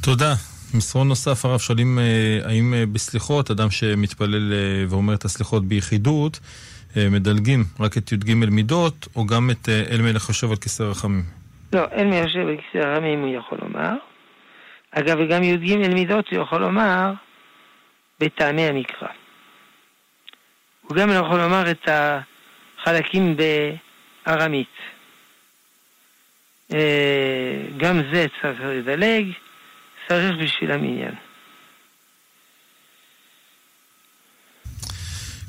[0.01, 0.35] תודה.
[0.73, 6.39] מסרון נוסף, הרב שואלים אה, האם אה, בסליחות, אדם שמתפלל אה, ואומר את הסליחות ביחידות,
[6.97, 11.23] מדלגים רק את י"ג מידות, או גם את אל מלך יושב על כיסא רחמים?
[11.73, 13.93] לא, אל מלך יושב על כיסא רחמים הוא יכול לומר.
[14.91, 17.13] אגב, וגם י"ג מידות הוא יכול לומר
[18.19, 19.07] בטעמי המקרא.
[20.81, 23.35] הוא גם יכול לומר את החלקים
[24.25, 24.75] בארמית.
[27.77, 29.25] גם זה צריך לדלג.
[30.07, 31.15] צריך בשביל המניין.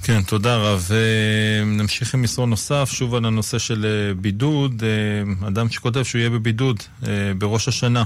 [0.07, 0.89] כן, תודה רב.
[0.93, 4.83] אה, נמשיך עם מסרון נוסף, שוב על הנושא של אה, בידוד.
[4.83, 6.77] אה, אדם שכותב שהוא יהיה בבידוד
[7.39, 8.05] בראש השנה.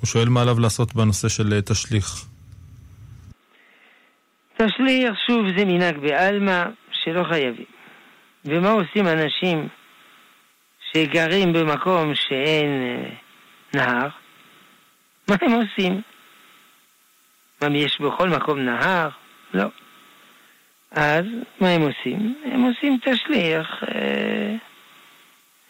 [0.00, 2.24] הוא שואל מה עליו לעשות בנושא של תשליך.
[4.56, 7.64] תשליך, שוב, זה מנהג בעלמא שלא חייבים.
[8.44, 9.68] ומה עושים אנשים
[10.92, 13.04] שגרים במקום שאין
[13.74, 14.08] נהר?
[15.28, 16.00] מה הם עושים?
[17.62, 19.08] מה, יש בכל מקום נהר?
[19.54, 19.66] לא.
[20.90, 21.24] אז
[21.60, 22.34] מה הם עושים?
[22.44, 24.54] הם עושים תשליך אה,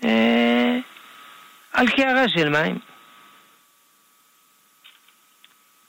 [0.05, 0.79] אה,
[1.73, 2.79] על קערה של מים.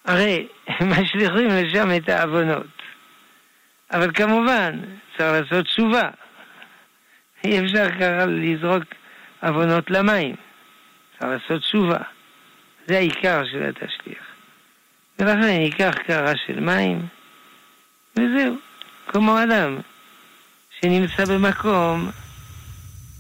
[0.05, 0.47] הרי
[0.91, 2.67] משליכים לשם את העוונות.
[3.91, 4.79] אבל כמובן,
[5.17, 6.09] צריך לעשות תשובה.
[7.43, 8.83] אי אפשר ככה לזרוק
[9.41, 10.35] עוונות למים.
[11.19, 11.97] צריך לעשות תשובה.
[12.87, 14.31] זה העיקר של התשליך.
[15.19, 17.07] ולכן ייקח קערה של מים,
[18.15, 18.55] וזהו,
[19.11, 19.77] כמו אדם
[20.79, 22.11] שנמצא במקום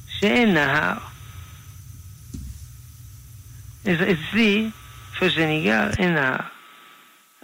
[0.07, 0.93] שאין נהר.
[3.83, 4.69] אצלי,
[5.13, 6.35] איפה שאני גר, אין נהר.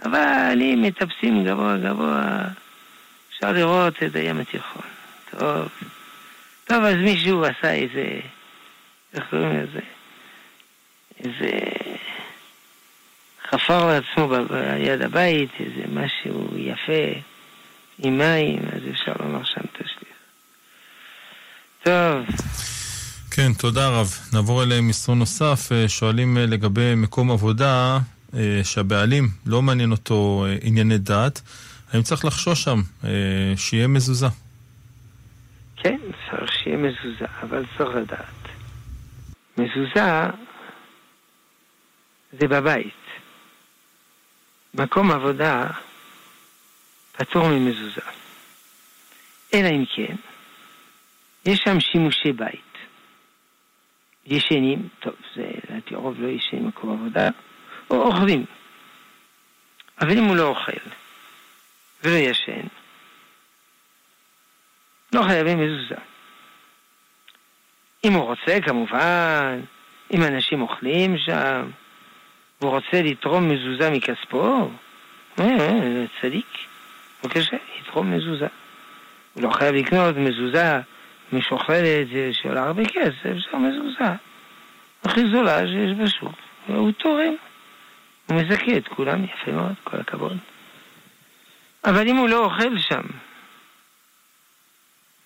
[0.04, 2.42] אבל אם מטפסים גבוה גבוה,
[3.30, 4.82] אפשר לראות את הים התיכון.
[5.30, 5.68] טוב.
[6.64, 8.20] טוב, אז מישהו עשה איזה,
[9.14, 9.80] איך קוראים לזה?
[11.24, 11.50] איזה
[13.50, 17.20] חפר לעצמו ביד הבית איזה משהו יפה
[17.98, 20.14] עם מים, אז אפשר לומר שם תשליך.
[21.82, 22.26] טוב.
[23.30, 24.18] כן, תודה רב.
[24.32, 25.72] נעבור אל מסרון נוסף.
[25.72, 27.98] אה, שואלים אה, לגבי מקום עבודה
[28.34, 31.42] אה, שהבעלים לא מעניין אותו ענייני דת.
[31.92, 32.80] האם צריך לחשוש שם
[33.56, 34.26] שיהיה מזוזה?
[35.76, 35.98] כן,
[36.30, 38.48] צריך שיהיה מזוזה, אבל צריך לדעת.
[39.58, 40.30] מזוזה
[42.40, 42.94] זה בבית.
[44.74, 45.66] מקום עבודה
[47.18, 48.00] פטור ממזוזה.
[49.54, 50.14] אלא אם כן,
[51.44, 52.78] יש שם שימושי בית.
[54.26, 57.28] ישנים, טוב, זה לדעתי רוב לא ישנים במקום עבודה,
[57.90, 58.44] או אוכלים.
[60.00, 60.72] אבל אם הוא לא אוכל
[62.04, 62.66] ולא ישן,
[65.12, 66.00] לא חייבים מזוזה.
[68.04, 69.60] אם הוא רוצה, כמובן,
[70.14, 71.70] אם אנשים אוכלים שם,
[72.60, 74.70] והוא רוצה לתרום מזוזה מכספו,
[75.40, 76.67] אה, צדיק,
[77.24, 78.46] בבקשה, יתרום מזוזה.
[79.34, 80.80] הוא לא חייב לקנות מזוזה
[81.32, 84.12] משוכללת שעולה הרבה כסף, זה מזוזה.
[85.04, 86.32] הכי זולה שיש בשוק,
[86.66, 87.34] הוא תורם.
[88.26, 90.36] הוא מזכה את כולם, יפה מאוד, כל הכבוד.
[91.84, 93.02] אבל אם הוא לא אוכל שם,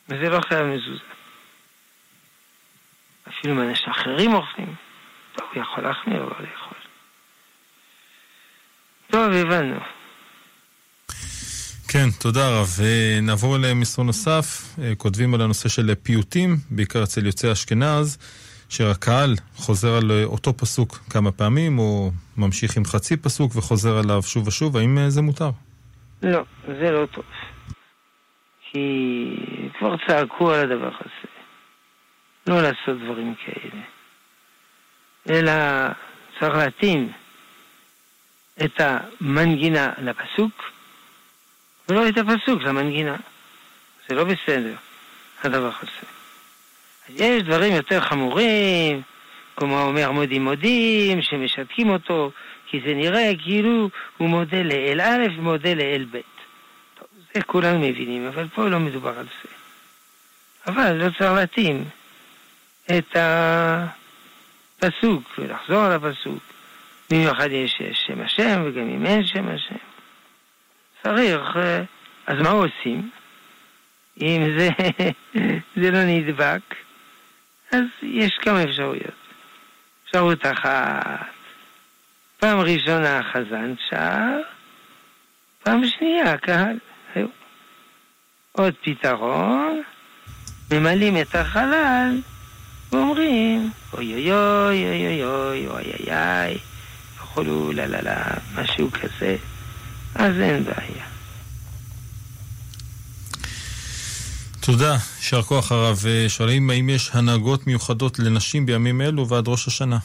[0.09, 1.05] וזה לא חייב מזוזה.
[3.29, 4.75] אפילו אם אנשים אחרים אוכלים,
[5.35, 6.79] טוב, הוא יכול להחמיר, אבל לאכול.
[9.11, 9.81] טוב, הבנו.
[11.93, 12.69] כן, תודה רב.
[12.83, 14.77] אה, נעבור למסרון נוסף.
[14.83, 18.19] אה, כותבים על הנושא של פיוטים, בעיקר אצל יוצאי אשכנז,
[18.69, 24.23] שהקהל חוזר על אה, אותו פסוק כמה פעמים, או ממשיך עם חצי פסוק וחוזר עליו
[24.23, 24.77] שוב ושוב.
[24.77, 25.51] האם זה מותר?
[26.23, 27.25] לא, זה לא טוב.
[28.71, 28.87] כי
[29.79, 31.29] כבר צעקו על הדבר הזה.
[32.47, 33.83] לא לעשות דברים כאלה.
[35.31, 35.53] אלא
[36.41, 37.13] צריך להתאים
[38.65, 40.73] את המנגינה לפסוק,
[41.93, 43.17] ולא את הפסוק למנגינה.
[44.09, 44.75] זה לא בסדר,
[45.43, 46.07] הדבר הזה.
[47.09, 49.03] יש דברים יותר חמורים,
[49.57, 52.31] כמו אומר מודים מודים, שמשתקים אותו,
[52.67, 56.21] כי זה נראה כאילו הוא מודה לאל א' ומודה לאל ב'.
[56.95, 59.49] טוב, זה כולנו מבינים, אבל פה לא מדובר על זה.
[60.67, 61.85] אבל לא צריך להתאים
[62.91, 63.17] את
[64.79, 66.39] הפסוק ולחזור על הפסוק.
[67.11, 69.92] במיוחד יש שם השם וגם אם אין שם השם.
[71.03, 71.83] צריך, אה,
[72.27, 73.11] אז מה עושים?
[74.21, 74.69] אם זה,
[75.81, 76.75] זה לא נדבק,
[77.73, 79.23] אז יש כמה אפשרויות.
[80.05, 81.27] אפשרות אחת,
[82.39, 84.41] פעם ראשונה החזן שר,
[85.63, 86.77] פעם שנייה הקהל.
[88.53, 89.83] עוד פתרון,
[90.71, 92.21] ממלאים את החלל
[92.93, 96.59] ואומרים אוי אוי אוי אוי אוי אוי אוי אוי
[97.17, 99.37] וכולו לה לה לה משהו כזה,
[100.15, 101.05] אז אין בעיה.
[104.67, 105.97] תודה, יישר כוח הרב.
[106.29, 109.99] שואלים האם יש הנהגות מיוחדות לנשים בימים אלו ועד ראש השנה?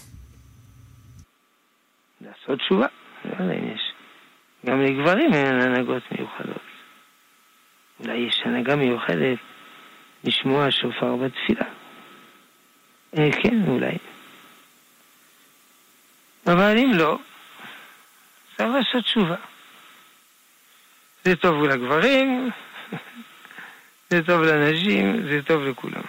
[2.22, 2.88] לעשות תשובה,
[3.26, 3.82] לא יש.
[4.66, 6.62] גם לגברים אין הנהגות מיוחדות.
[8.00, 9.38] אולי יש הנהגה מיוחדת
[10.24, 11.66] לשמוע שופר בתפילה.
[13.18, 13.98] אה, כן, אולי.
[16.48, 17.18] אבל אם לא,
[18.58, 19.36] צריך לעשות תשובה.
[21.28, 22.50] זה טוב לגברים,
[24.10, 26.02] זה טוב לנשים, זה טוב לכולם.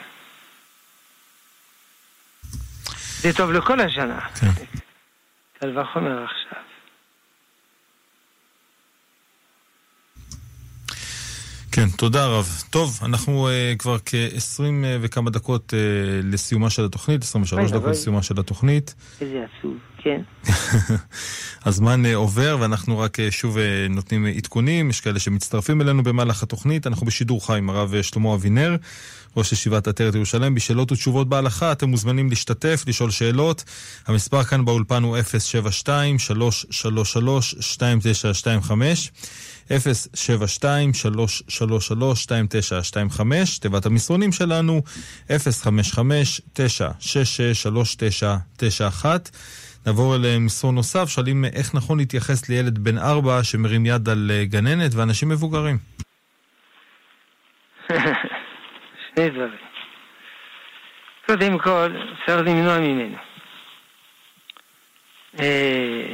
[2.96, 4.20] זה טוב לכל השנה.
[4.20, 4.64] כן.
[5.60, 6.62] קל וחומר עכשיו.
[11.78, 12.62] כן, תודה רב.
[12.70, 14.62] טוב, אנחנו uh, כבר כ-20 uh,
[15.00, 15.76] וכמה דקות uh,
[16.24, 18.94] לסיומה של התוכנית, 23 דקות לסיומה של התוכנית.
[19.20, 20.20] איזה עצוב, כן.
[21.68, 23.60] הזמן uh, עובר ואנחנו רק uh, שוב uh,
[23.90, 26.86] נותנים עדכונים, יש כאלה שמצטרפים אלינו במהלך התוכנית.
[26.86, 28.76] אנחנו בשידור חי עם הרב שלמה אבינר,
[29.36, 30.54] ראש ישיבת עטרת ירושלים.
[30.54, 33.64] בשאלות ותשובות בהלכה אתם מוזמנים להשתתף, לשאול שאלות.
[34.06, 39.12] המספר כאן באולפן הוא 072 333 2925
[39.68, 39.70] 072-333-2925,
[43.60, 44.82] תיבת המסרונים שלנו,
[45.28, 45.30] 055-966-3991.
[49.86, 54.94] נעבור למסרון נוסף, שואלים איך נכון להתייחס לילד בן ארבע שמרים יד על אה, גננת
[54.94, 55.78] ואנשים מבוגרים.
[57.88, 59.50] שני דברים.
[61.26, 61.92] קודם כל,
[62.26, 63.16] צריך למנוע ממנו.
[65.40, 66.04] אה,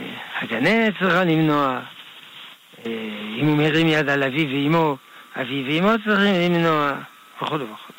[0.41, 1.81] הגננת צריכה למנוע,
[3.41, 4.97] אם הוא מרים יד על אביו ואימו,
[5.37, 6.93] אביו ואימו צריכים למנוע,
[7.37, 7.93] וכו' וכו'.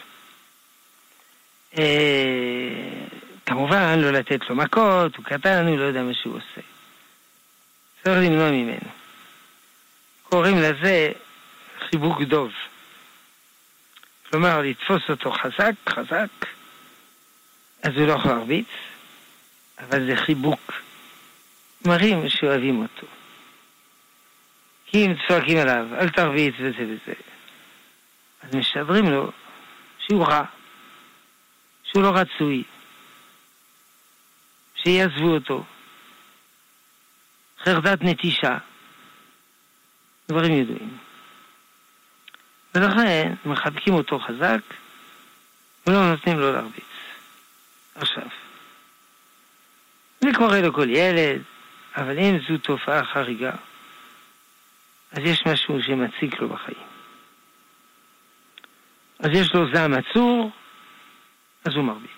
[1.78, 3.06] אה,
[3.46, 6.62] כמובן, לא לתת לו מכות, הוא קטן, הוא לא יודע מה שהוא עושה.
[8.04, 8.90] צריך למנוע ממנו.
[10.24, 11.12] קוראים לזה
[11.90, 12.52] חיבוק דוב.
[14.30, 16.46] כלומר, לתפוס אותו חזק, חזק,
[17.84, 18.68] אז הוא לא יכול להרביץ,
[19.80, 20.74] אבל זה חיבוק.
[21.86, 23.08] מראים שאוהבים אותו.
[24.96, 27.14] אם צועקים עליו, אל תרביץ וזה וזה,
[28.42, 29.32] אז משדרים לו
[30.00, 30.44] שהוא רע,
[31.84, 32.64] שהוא לא רצוי,
[34.76, 35.64] שיעזבו אותו,
[37.64, 38.58] חרדת נטישה,
[40.30, 40.98] דברים ידועים.
[42.76, 44.60] ולכן מחבקים אותו חזק
[45.88, 46.84] ולא נותנים לו להרביץ.
[47.96, 48.28] עכשיו,
[50.22, 51.42] זה קורה לכל ילד,
[51.98, 53.52] אבל אם זו תופעה חריגה,
[55.16, 56.88] אז יש משהו שמציק לו בחיים.
[59.20, 60.52] אז יש לו זעם עצור,
[61.66, 62.12] אז הוא מרביץ.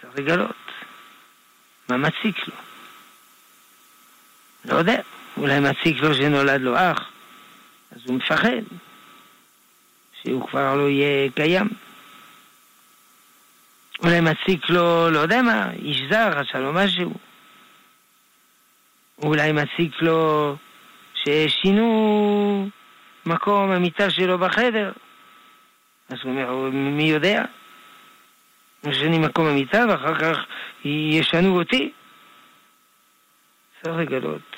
[0.00, 0.56] צריך לגלות
[1.88, 2.54] מה מציק לו.
[4.64, 5.00] לא יודע,
[5.36, 7.10] אולי מציק לו שנולד לו אח,
[7.92, 8.62] אז הוא מפחד
[10.22, 11.68] שהוא כבר לא יהיה קיים.
[13.98, 17.14] אולי מציק לו, לא יודע מה, איש זר, עשה לו משהו.
[19.22, 20.56] אולי מציק לו
[21.24, 22.68] ששינו
[23.26, 24.92] מקום המיטה שלו בחדר.
[26.08, 27.44] אז הוא אומר, מי יודע?
[28.84, 30.38] משנים מקום המיטה ואחר כך
[30.84, 31.92] ישנו אותי.
[33.82, 34.56] צריך לגלות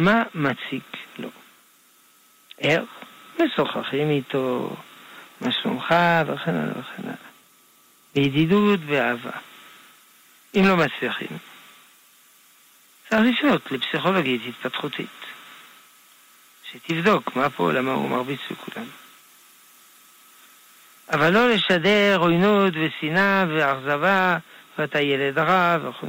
[0.00, 1.28] מה מציק לו.
[2.58, 2.84] ער,
[3.44, 4.76] משוחחים איתו,
[5.40, 5.94] מה שלומך
[6.26, 7.14] וכן הלאה וכן הלאה.
[8.14, 9.30] בידידות ואהבה.
[10.54, 11.38] אם לא מצליחים,
[13.08, 15.19] צריך לפנות לפסיכולוגית התפתחותית,
[16.72, 18.86] שתבדוק מה פה, למה הוא מרביץ לכולם.
[21.12, 24.38] אבל לא לשדר עוינות ושנאה ואכזבה,
[24.78, 26.06] ואתה ילד רע וכו'.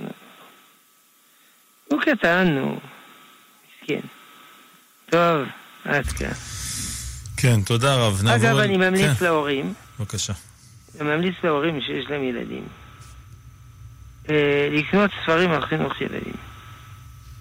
[1.88, 2.80] הוא קטן, נו.
[3.82, 4.00] מסכן.
[5.10, 5.48] טוב,
[5.86, 6.32] עד כאן.
[7.38, 8.22] כן, תודה רב.
[8.36, 9.26] אגב, אני ממליץ כן.
[9.26, 9.74] להורים.
[10.00, 10.34] בבקשה.
[11.00, 12.64] אני ממליץ להורים שיש להם ילדים.
[14.30, 16.34] אה, לקנות ספרים על חינוך ילדים.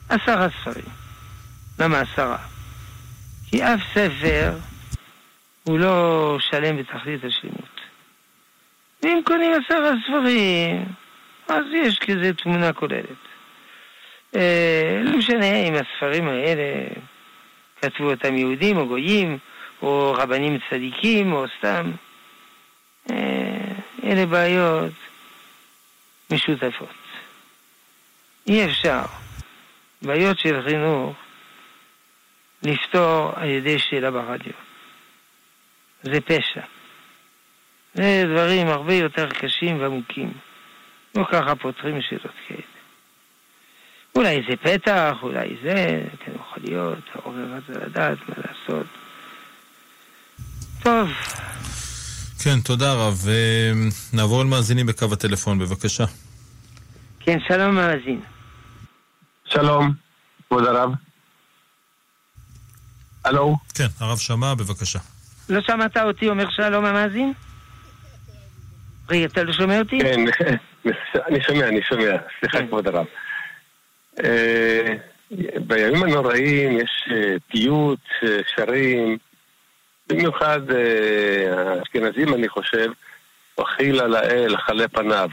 [0.09, 0.85] עשרה ספרים.
[1.79, 2.50] למה עשרה?
[3.51, 4.53] כי אף ספר
[5.63, 7.81] הוא לא שלם בתכלית השלמות.
[9.03, 10.85] ואם קונים עשרה ספרים,
[11.49, 13.21] אז יש כזה תמונה כוללת.
[14.37, 16.87] אה, לא משנה אם הספרים האלה
[17.83, 19.39] כתבו אותם יהודים או גויים,
[19.83, 21.91] או רבנים צדיקים, או סתם.
[23.11, 23.73] אה,
[24.05, 24.93] אלה בעיות
[26.31, 26.89] משותפות.
[28.47, 29.03] אי אפשר
[30.03, 31.17] בעיות של חינוך
[32.63, 34.53] לפתור על ידי שאלה ברדיו.
[36.03, 36.61] זה פשע.
[37.95, 40.33] זה דברים הרבה יותר קשים ועמוקים.
[41.15, 42.61] לא ככה פותרים שאלות כאלה.
[44.15, 48.87] אולי זה פתח, אולי זה, כן יכול להיות, העורר רצה לדעת מה לעשות.
[50.83, 51.11] טוב.
[52.45, 53.25] כן, תודה רב.
[53.29, 53.73] אה,
[54.13, 56.05] נעבור למאזינים בקו הטלפון, בבקשה.
[57.21, 58.21] כן, שלום מאזין.
[59.45, 59.93] שלום,
[60.49, 60.91] כבוד הרב.
[63.31, 63.57] הלו?
[63.75, 64.99] כן, הרב שמע, בבקשה.
[65.49, 67.33] לא שמעת אותי אומר שלום המאזין?
[69.11, 69.99] רגע, אתה לא שומע אותי?
[70.01, 70.21] כן,
[71.29, 72.17] אני שומע, אני שומע.
[72.41, 72.67] סליחה, כן.
[72.67, 73.07] כבוד הרב.
[74.25, 74.95] אה,
[75.67, 78.01] בימים הנוראים יש אה, פיוט,
[78.57, 79.19] שרים,
[80.09, 80.61] במיוחד
[81.51, 82.91] האשכנזים, אני חושב,
[83.63, 85.29] אכילה לאל, אכלה פניו.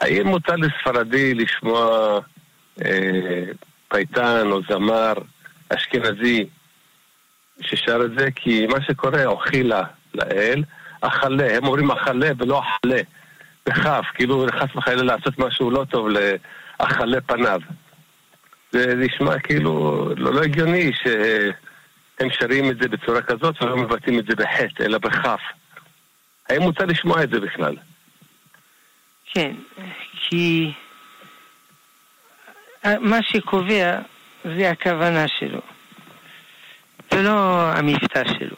[0.00, 2.18] האם מותר לספרדי לשמוע
[2.84, 3.42] אה,
[3.88, 5.12] פייטן או זמר
[5.68, 6.46] אשכנזי
[7.60, 8.30] ששר את זה?
[8.30, 9.82] כי מה שקורה, אכילה
[10.14, 10.64] לאל,
[11.00, 13.00] אכלה, הם אומרים אכלה ולא אכלה,
[13.66, 17.60] בכף, כאילו חס וחלילה לעשות משהו לא טוב לאכלה פניו.
[18.72, 24.26] זה נשמע כאילו לא, לא הגיוני שהם שרים את זה בצורה כזאת ולא מבטאים את
[24.26, 25.40] זה בחטא, אלא בכף.
[26.48, 27.76] האם מותר לשמוע את זה בכלל?
[29.34, 29.54] כן,
[30.12, 30.72] כי
[32.84, 33.98] מה שקובע
[34.44, 35.60] זה הכוונה שלו,
[37.12, 38.56] ולא המבטא שלו.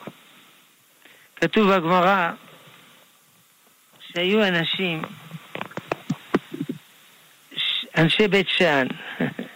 [1.36, 2.30] כתוב בגמרא
[4.00, 5.02] שהיו אנשים,
[7.98, 8.86] אנשי בית שאן,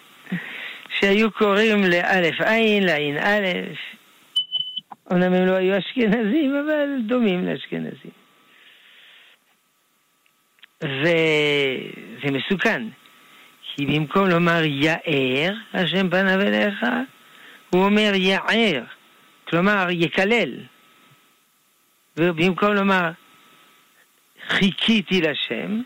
[0.99, 3.47] שהיו קוראים לאלף עין, לעין א',
[5.13, 8.11] אמנם הם לא היו אשכנזים, אבל דומים לאשכנזים.
[10.83, 12.83] וזה מסוכן,
[13.63, 16.85] כי במקום לומר יאר, השם פניו אליך,
[17.75, 18.85] הוא אומר יער,
[19.49, 20.67] כלומר יקלל.
[22.17, 23.11] ובמקום לומר
[24.49, 25.83] חיכיתי לשם,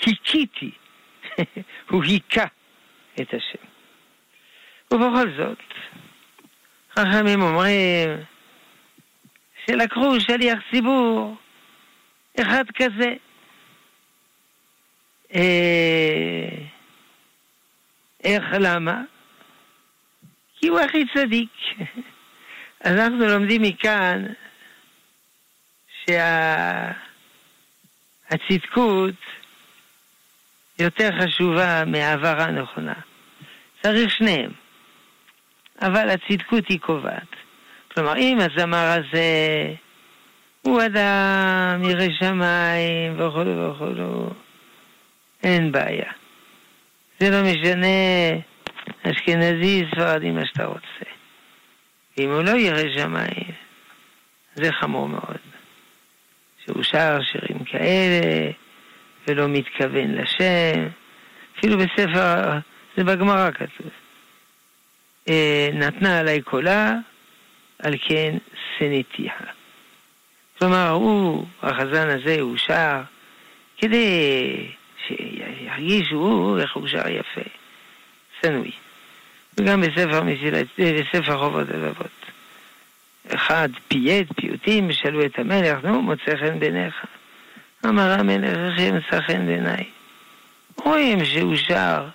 [0.00, 0.70] חיכיתי.
[1.90, 2.44] הוא היכה
[3.20, 3.66] את השם.
[4.90, 5.58] ובכל זאת,
[6.92, 8.08] חכמים אומרים
[9.66, 11.36] שלקחו שליח ציבור,
[12.40, 13.14] אחד כזה,
[15.34, 16.48] אה,
[18.24, 19.02] איך, למה?
[20.60, 21.50] כי הוא הכי צדיק.
[22.84, 24.24] אז אנחנו לומדים מכאן
[28.28, 29.14] שהצדקות
[30.78, 32.94] יותר חשובה מהעברה נכונה.
[33.82, 34.50] צריך שניהם.
[35.82, 37.36] אבל הצדקות היא קובעת.
[37.94, 39.74] כלומר, אם הזמר הזה
[40.62, 44.30] הוא אדם ירא שמיים וכו' וכו',
[45.42, 46.12] אין בעיה.
[47.20, 47.86] זה לא משנה
[49.02, 51.10] אשכנזי, ספרדי, מה שאתה רוצה.
[52.18, 53.52] אם הוא לא ירא שמיים,
[54.54, 55.36] זה חמור מאוד.
[56.64, 58.50] שהוא שר שירים כאלה,
[59.28, 60.88] ולא מתכוון לשם.
[61.58, 62.58] אפילו בספר,
[62.96, 63.90] זה בגמרא כתוב.
[65.28, 66.94] אה, נתנה עליי קולה,
[67.78, 68.36] על כן
[68.78, 69.32] שנאתיה.
[70.58, 73.00] כלומר, הוא, החזן הזה, הוא שר
[73.78, 74.66] כדי
[75.06, 77.50] שירגישו איך הוא שר יפה,
[78.42, 78.72] שנואי.
[79.58, 82.10] וגם בספר, מסילת, בספר חובות הלבבות.
[83.34, 86.94] אחד פייט, פיוטים, שאלו את המלך, נו, מוצא חן בעיניך.
[87.86, 89.84] אמר המלך, איך ימצא חן בעיניי?
[90.76, 92.08] רואים שהוא שר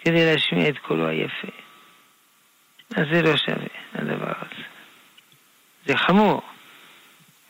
[0.00, 1.48] כדי להשמיע את קולו היפה.
[2.96, 4.62] אז זה לא שווה, הדבר הזה.
[5.86, 6.42] זה חמור.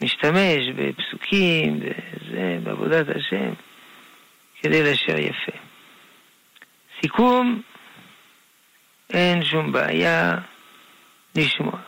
[0.01, 3.53] משתמש בפסוקים, בזה, בעבודת השם,
[4.63, 5.59] כדי לשיר יפה.
[7.01, 7.63] סיכום,
[9.13, 10.35] אין שום בעיה
[11.35, 11.79] לשמוע.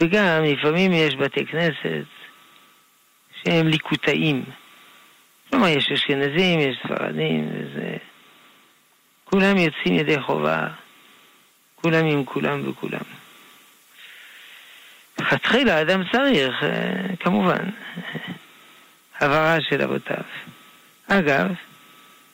[0.00, 2.06] וגם לפעמים יש בתי כנסת
[3.42, 4.44] שהם ליקוטאים.
[5.50, 7.96] כלומר, יש אשכנזים, יש ספרדים, וזה...
[9.24, 10.68] כולם יוצאים ידי חובה,
[11.74, 13.00] כולם עם כולם וכולם.
[15.20, 17.70] לכתחילה האדם צריך, אה, כמובן,
[19.20, 20.24] הבהרה של אבותיו.
[21.06, 21.46] אגב,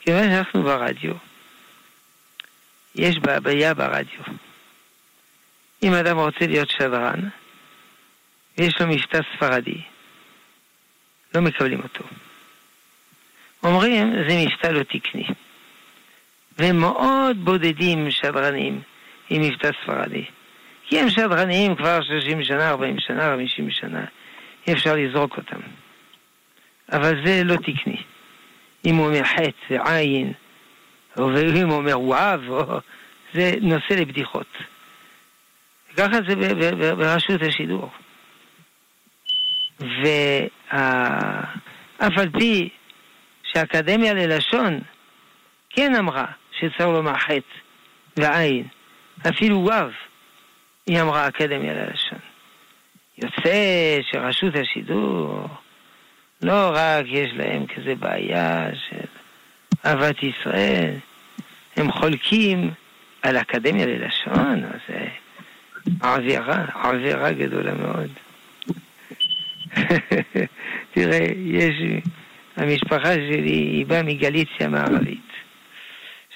[0.01, 1.15] כיוון שאנחנו ברדיו,
[2.97, 4.21] יש בעיה ברדיו.
[5.83, 7.29] אם אדם רוצה להיות שדרן,
[8.59, 9.81] ויש לו מבטא ספרדי,
[11.35, 12.05] לא מקבלים אותו.
[13.63, 15.27] אומרים, זה מבטא לא תקני.
[16.59, 18.81] ומאוד בודדים שדרנים
[19.31, 20.25] עם מבטא ספרדי.
[20.89, 24.05] כי הם שדרנים כבר 30 שנה, 40 שנה, 50 שנה.
[24.67, 25.61] אי אפשר לזרוק אותם.
[26.93, 28.03] אבל זה לא תקני.
[28.85, 30.33] אם הוא אומר חטא ועין,
[31.19, 31.31] או
[31.63, 32.41] אם הוא אומר וואב,
[33.35, 34.47] זה נושא לבדיחות.
[35.97, 36.35] ככה זה
[36.95, 37.91] ברשות השידור.
[39.81, 40.79] ואף
[42.19, 42.69] על פי
[43.43, 44.81] שהאקדמיה ללשון
[45.71, 47.59] כן אמרה שצריך לומר חטא
[48.17, 48.69] ועין,
[49.29, 49.91] אפילו וו,
[50.87, 52.19] היא אמרה אקדמיה ללשון.
[53.19, 55.49] יוצא שרשות השידור,
[56.43, 59.07] לא רק יש להם כזה בעיה של
[59.87, 60.95] אהבת ישראל,
[61.77, 62.71] הם חולקים
[63.23, 65.09] על אקדמיה ללשון, אז זה
[66.01, 68.11] עבירה, עבירה גדולה מאוד.
[70.95, 71.75] תראה, יש,
[72.57, 75.31] המשפחה שלי היא באה מגליציה מערבית.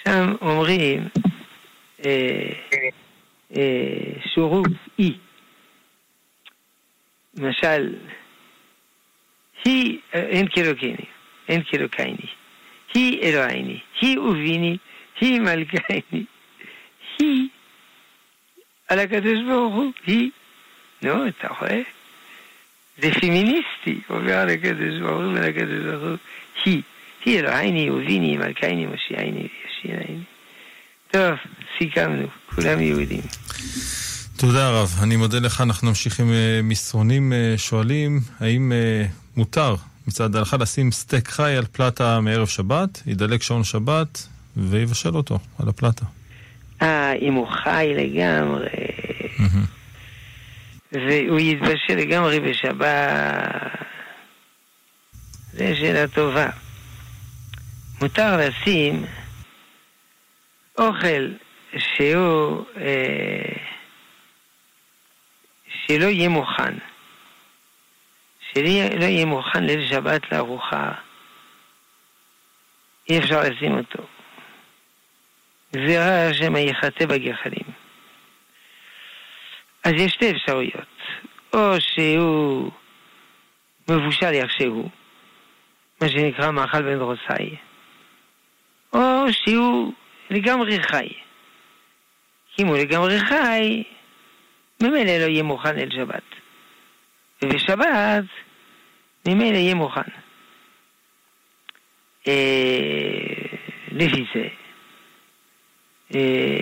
[0.05, 1.09] שם אומרים
[2.07, 2.53] אה,
[3.57, 4.67] אה, שורוף
[4.99, 5.13] אי.
[7.37, 7.95] למשל,
[9.65, 11.05] היא, אין קילוקייני,
[11.49, 12.40] אין קילוקייני.
[12.95, 14.77] היא אלוהיני, היא וביני,
[15.21, 16.25] היא מלכייני.
[17.19, 17.49] היא
[18.89, 20.31] על הקדוש ברוך הוא, היא.
[21.03, 21.81] נו, אתה רואה?
[23.03, 26.17] זה פמיניסטי, עובר על הקדוש ברוך הוא ועל הקדוש ברוך הוא,
[26.65, 26.83] היא.
[27.25, 30.23] היא אלוהיני וביני, מלכייני, מושיעייני וישינייני.
[31.11, 31.35] טוב,
[31.79, 33.23] סיכמנו, כולם יהודים.
[34.37, 39.75] תודה רב, אני מודה לך, אנחנו נמשיך עם אה, מסרונים אה, שואלים, האם אה, מותר
[40.09, 45.69] מצד ההלכה לשים סטייק חי על פלטה מערב שבת, ידלק שעון שבת ויבשל אותו על
[45.69, 46.05] הפלטה.
[46.83, 48.69] אה, אם הוא חי לגמרי,
[50.93, 52.87] והוא יתבשל לגמרי בשבת,
[55.53, 56.51] זו שאלה טובה.
[58.01, 59.05] מותר לשים
[60.79, 61.29] אוכל
[61.79, 63.53] שהוא, אה,
[65.87, 66.75] שלא יהיה מוכן,
[68.55, 70.93] שלא יהיה מוכן ליל שבת לארוחה,
[73.09, 74.03] אי אפשר לשים אותו.
[75.77, 77.65] גזירה שמא יחטא בגחלים.
[79.85, 80.89] אז יש שתי אפשרויות,
[81.53, 82.71] או שהוא
[83.89, 84.91] מבושל איך שהוא,
[86.01, 87.57] מה שנקרא מאכל בן דרוסאי,
[88.93, 89.93] או שהוא
[90.31, 91.09] לגמרי חי.
[92.55, 93.83] כי אם הוא לגמרי חי,
[94.83, 96.40] ממילא לא יהיה מוכן אל שבת.
[97.43, 98.25] ובשבת,
[99.27, 100.01] ממילא יהיה מוכן.
[102.29, 102.33] אה,
[103.93, 104.49] לפי זה,
[106.15, 106.61] אה,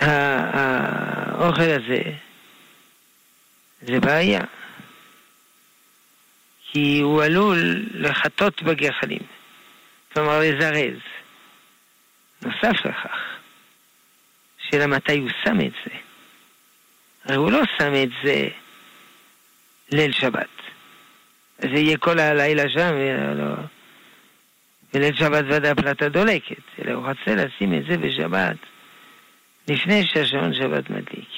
[0.00, 2.02] האוכל הזה
[3.82, 4.40] זה בעיה.
[6.72, 9.22] כי הוא עלול לחטות בגחלים,
[10.12, 10.98] כלומר לזרז.
[12.42, 13.18] נוסף לכך,
[14.58, 16.09] שאלה מתי הוא שם את זה.
[17.24, 18.48] הרי הוא לא שם את זה
[19.92, 20.48] ליל שבת.
[21.58, 23.54] זה יהיה כל הלילה שם, ולא...
[24.94, 28.56] וליל שבת ודאי הפלטה דולקת, אלא הוא רוצה לשים את זה בשבת
[29.68, 31.28] לפני שהשעון שבת מדליק.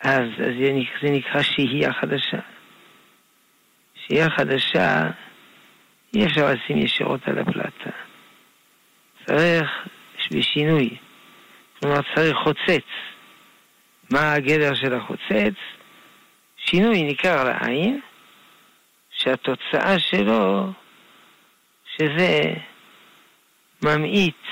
[0.00, 0.52] אז, אז
[1.02, 2.40] זה, נקרא, שהייה חדשה.
[3.94, 5.02] שהיא החדשה,
[6.14, 7.90] אי אפשר לשים ישירות על הפלטה.
[9.26, 9.70] צריך
[10.30, 10.96] בשינוי.
[11.80, 12.86] כלומר, צריך חוצץ.
[14.10, 15.54] מה הגדר של החוצץ?
[16.56, 18.00] שינוי ניכר לעין,
[19.10, 20.72] שהתוצאה שלו,
[21.96, 22.42] שזה
[23.82, 24.42] ממעיט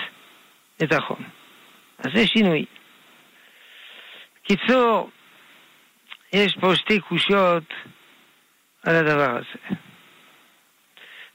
[0.83, 1.25] את החום.
[1.99, 2.65] אז זה שינוי.
[4.43, 5.11] קיצור,
[6.33, 7.75] יש פה שתי קושיות
[8.83, 9.77] על הדבר הזה.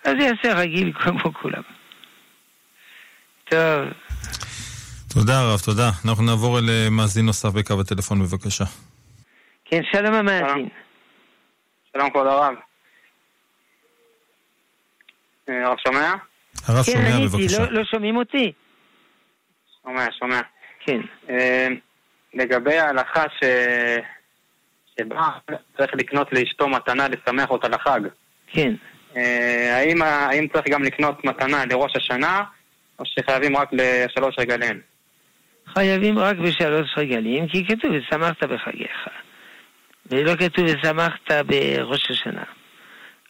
[0.06, 1.64] אז יעשה רגיל כמו כולם.
[3.46, 4.09] טוב.
[5.14, 5.90] תודה רב, תודה.
[6.06, 8.64] אנחנו נעבור אל אה, מאזין נוסף בקו הטלפון, בבקשה.
[9.66, 10.70] כן, שלום המאזין.
[11.94, 12.54] שלום כבוד הרב.
[15.50, 16.14] אה, הרב שומע?
[16.68, 17.60] הרב כן, שומע, עניתי, בבקשה.
[17.60, 18.52] לא, לא שומעים אותי?
[19.84, 20.42] שומע, שומע.
[20.86, 21.00] כן.
[21.30, 21.68] אה,
[22.34, 23.44] לגבי ההלכה ש...
[25.00, 25.30] שבה
[25.78, 28.00] צריך לקנות לאשתו מתנה לשמח אותה לחג.
[28.48, 28.74] כן.
[29.16, 32.42] אה, האם, האם צריך גם לקנות מתנה לראש השנה,
[33.00, 34.89] או שחייבים רק לשלוש רגליהם?
[35.74, 39.08] חייבים רק בשלוש רגלים, כי כתוב ושמחת בחגיך.
[40.12, 42.44] ולא כתוב ושמחת בראש השנה.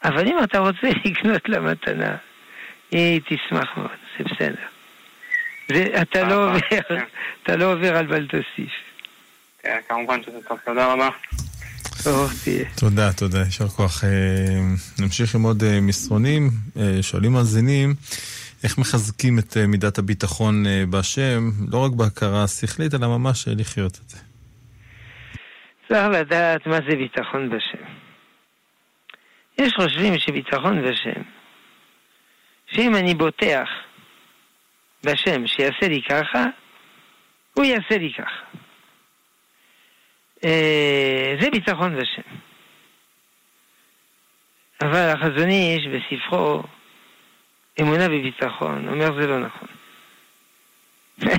[0.04, 2.16] אבל אם אתה רוצה לקנות לה מתנה,
[2.92, 4.66] היא תשמח מאוד, זה בסדר.
[5.74, 7.04] זה, אתה, לא אה, עובר, כן.
[7.44, 8.72] אתה לא עובר על בל תוסיף.
[9.64, 11.10] כן, כמובן שזה טוב, תודה רבה.
[12.76, 14.04] תודה, תודה, יישר כוח.
[14.04, 14.10] אה,
[15.00, 16.50] נמשיך עם עוד אה, מסרונים.
[16.78, 17.96] אה, שואלים מאזינים,
[18.64, 21.42] איך מחזקים את אה, מידת הביטחון אה, בהשם,
[21.72, 24.18] לא רק בהכרה השכלית, אלא ממש אה, לחיות את זה.
[25.88, 27.84] צריך לדעת מה זה ביטחון בשם.
[29.58, 31.22] יש חושבים שביטחון בשם,
[32.68, 33.68] שאם אני בוטח
[35.04, 36.46] בשם שיעשה לי ככה,
[37.54, 38.60] הוא יעשה לי ככה.
[41.42, 42.36] זה ביטחון בשם.
[44.82, 46.64] אבל החזון איש בספרו
[47.82, 49.68] אמונה וביטחון אומר זה לא נכון.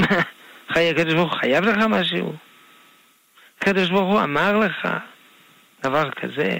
[0.00, 0.22] מה,
[0.68, 2.34] חיי הקדוש ברוך הוא חייב לך משהו?
[3.58, 4.88] הקדוש ברוך הוא אמר לך
[5.82, 6.58] דבר כזה?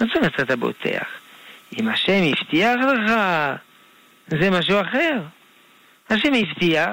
[0.00, 1.06] מה זאת אומרת בוטח?
[1.80, 3.12] אם השם הבטיח לך,
[4.26, 5.20] זה משהו אחר.
[6.10, 6.90] השם הבטיח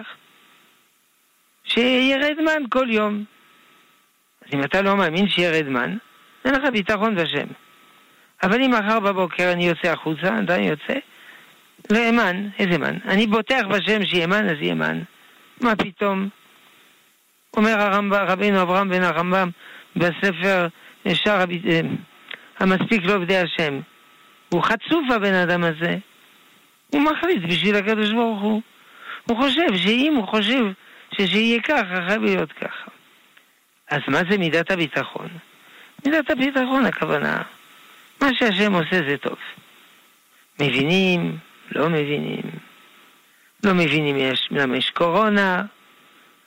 [1.64, 3.24] שירד מן כל יום.
[4.42, 5.98] אז אם אתה לא מאמין שירד מן,
[6.46, 7.48] אין לך ביטחון בשם.
[8.44, 10.94] אבל אם מחר בבוקר אני יוצא החוצה, עדיין יוצא,
[11.90, 12.98] לא אמן, איזה מן?
[13.06, 15.02] אני בוטח בשם שיהיה מן, אז יהיה מן.
[15.62, 16.30] מה פתאום?
[17.58, 19.50] אומר הרמב"ם, רבינו אברהם בן הרמב"ם
[19.96, 20.68] בספר
[21.14, 21.82] שער הב- אה,
[22.60, 23.80] המספיק לעובדי השם.
[24.50, 25.98] הוא חצוף הבן אדם הזה.
[26.88, 28.62] הוא מחליט בשביל הקדוש ברוך הוא.
[29.28, 30.64] הוא חושב שאם הוא חושב
[31.16, 32.92] ששיהיה ככה, חייב להיות ככה.
[33.92, 35.28] אז מה זה מידת הביטחון?
[36.06, 37.42] מידת הביטחון הכוונה,
[38.22, 39.38] מה שהשם עושה זה טוב.
[40.60, 41.38] מבינים,
[41.72, 42.42] לא מבינים.
[43.64, 45.64] לא מבינים יש, למה יש קורונה,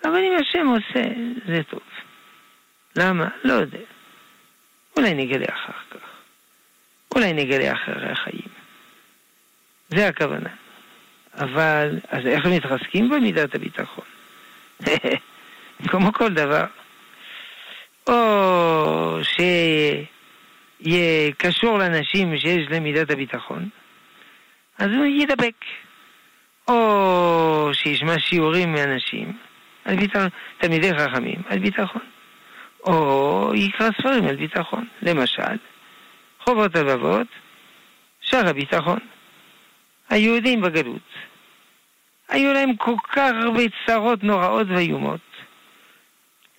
[0.05, 1.09] אבל אם השם עושה,
[1.47, 1.83] זה טוב.
[2.97, 3.29] למה?
[3.45, 3.79] לא יודע.
[4.97, 6.09] אולי נגלה אחר כך.
[7.15, 8.49] אולי נגלה אחרי החיים.
[9.89, 10.51] זה הכוונה.
[11.35, 14.05] אבל, אז איך מתחזקים במידת הביטחון?
[15.89, 16.65] כמו כל דבר.
[18.07, 19.19] או
[20.85, 23.69] שיהיה קשור לאנשים שיש להם מידת הביטחון,
[24.79, 25.65] אז הוא ידבק.
[26.69, 29.33] או שישמע שיעורים מאנשים
[29.85, 30.29] על ביטחון,
[30.59, 32.03] תלמידי חכמים על ביטחון.
[32.87, 34.87] או יקרא ספרים על ביטחון.
[35.03, 35.57] למשל,
[36.41, 37.27] חובות הלבבות,
[38.21, 38.99] שער הביטחון.
[40.11, 41.09] היהודים בגלות,
[42.29, 45.21] היו להם כל כך הרבה צרות נוראות ואיומות.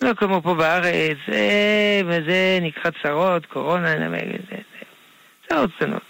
[0.06, 4.08] לא כמו פה בארץ, זה וזה נקרא צרות, קורונה, זה,
[4.49, 4.58] זה.
[5.49, 6.01] צרות קטנות.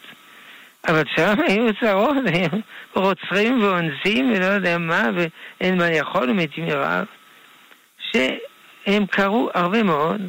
[0.88, 2.50] אבל שם היו צרות, היו
[2.94, 7.06] רוצחים ואונסים ולא יודע מה, ואין מה לאכול ומתים מרעב.
[8.12, 10.22] שהם קראו הרבה מאוד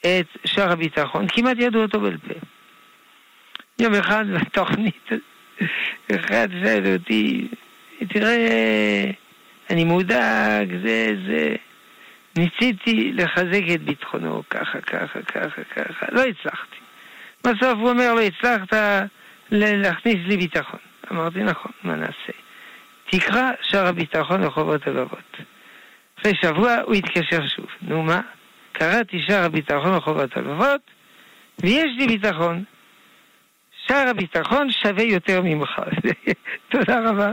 [0.00, 2.34] את שער הביטחון, כמעט ידעו אותו בעל פה.
[3.78, 5.08] יום אחד בתוכנית,
[6.14, 7.48] אחד שאל אותי,
[8.08, 9.10] תראה,
[9.70, 11.56] אני מודאג, זה, זה.
[12.36, 16.76] ניסיתי לחזק את ביטחונו, ככה, ככה, ככה, ככה, לא הצלחתי.
[17.44, 18.72] בסוף הוא אומר, לא הצלחת
[19.50, 20.80] להכניס לי ביטחון.
[21.12, 22.32] אמרתי, נכון, מה נעשה?
[23.10, 25.36] תקרא שער הביטחון לחובות הלבבות.
[26.20, 27.66] אחרי שבוע הוא התקשר שוב.
[27.82, 28.20] נו מה?
[28.72, 30.80] קראתי שער הביטחון לחובות הלבבות,
[31.62, 32.64] ויש לי ביטחון.
[33.86, 35.82] שער הביטחון שווה יותר ממך.
[36.72, 37.30] תודה רבה,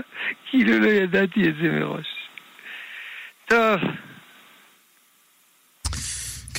[0.50, 2.08] כאילו לא ידעתי את זה מראש.
[3.46, 3.80] טוב.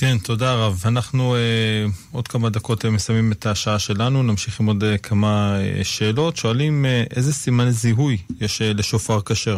[0.01, 0.73] כן, תודה רב.
[0.87, 5.59] אנחנו אה, עוד כמה דקות אה, מסיימים את השעה שלנו, נמשיך עם עוד אה, כמה
[5.59, 6.35] אה, שאלות.
[6.35, 9.57] שואלים אה, איזה סימן זיהוי יש אה, לשופר כשר?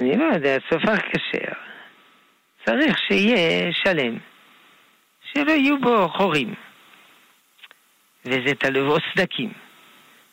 [0.00, 1.52] אני לא יודע, שופר כשר.
[2.64, 4.18] צריך שיהיה שלם.
[5.32, 6.54] שלא יהיו בו חורים.
[8.24, 9.52] וזה תלוי, או סדקים.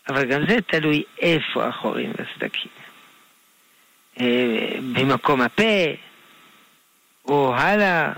[0.09, 2.72] אבל גם זה תלוי איפה החורים והסדקים.
[4.20, 5.84] אה, במקום הפה,
[7.28, 8.13] או הלאה.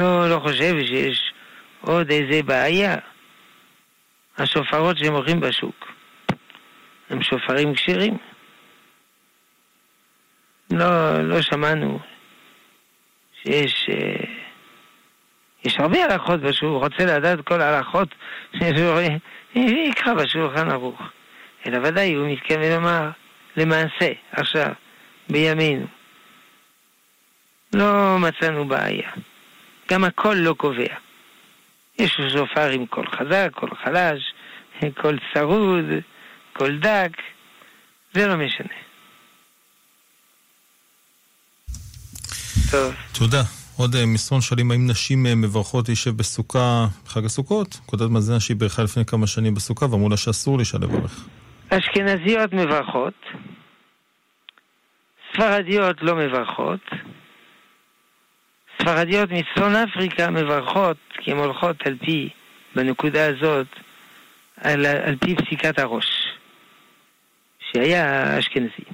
[0.00, 1.32] לא, לא חושב שיש
[1.80, 2.96] עוד איזה בעיה.
[4.38, 5.92] השופרות שמוכרים בשוק
[7.10, 8.16] הם שופרים כשרים.
[10.70, 11.98] לא, לא שמענו
[13.42, 13.90] שיש...
[13.90, 14.24] אה,
[15.64, 18.08] יש הרבה הלכות בשוק, רוצה לדעת כל ההלכות,
[19.54, 21.02] יקרא בשולחן ערוך.
[21.66, 23.10] אלא ודאי הוא מתכוון לומר
[23.56, 24.72] למעשה, עכשיו,
[25.28, 25.86] בימינו.
[27.74, 29.10] לא מצאנו בעיה.
[29.90, 30.94] גם הקול לא קובע.
[31.98, 34.32] יש שופר עם קול חזק, קול חלש,
[35.00, 35.84] קול צרוד,
[36.52, 37.12] קול דק,
[38.14, 38.74] זה לא משנה.
[42.70, 42.94] טוב.
[43.18, 43.42] תודה.
[43.76, 47.80] עוד אה, מסרון שואלים האם נשים אה, מברכות להישב בסוכה בחג הסוכות?
[47.86, 51.26] כותבת מאזינה שהיא בירכה לפני כמה שנים בסוכה ואמרו לה שאסור לאישה לברך.
[51.68, 53.14] אשכנזיות מברכות,
[55.32, 56.80] ספרדיות לא מברכות,
[58.80, 62.28] ספרדיות מצפון אפריקה מברכות כי הן הולכות על פי,
[62.74, 63.66] בנקודה הזאת,
[64.56, 66.06] על, על פי פסיקת הראש,
[67.60, 68.84] שהיה אשכנזי.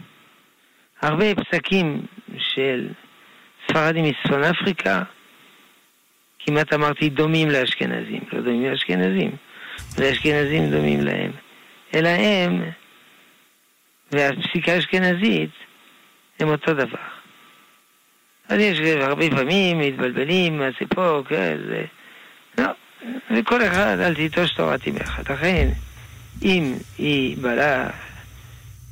[1.02, 2.06] הרבה פסקים
[2.38, 2.88] של
[3.68, 5.02] ספרדים מצפון אפריקה,
[6.38, 9.36] כמעט אמרתי דומים לאשכנזים, לא דומים לאשכנזים,
[9.98, 11.30] ואשכנזים דומים להם,
[11.94, 12.62] אלא הם,
[14.12, 15.50] והפסיקה האשכנזית,
[16.40, 17.15] הם אותו דבר.
[18.48, 21.84] אז יש הרבה פעמים מתבלבלים, מה זה פה, כן, זה...
[22.58, 22.70] לא,
[23.36, 25.20] וכל אחד אל תיטוש תורת אמך.
[25.30, 25.68] לכן,
[26.42, 27.88] אם היא בעלה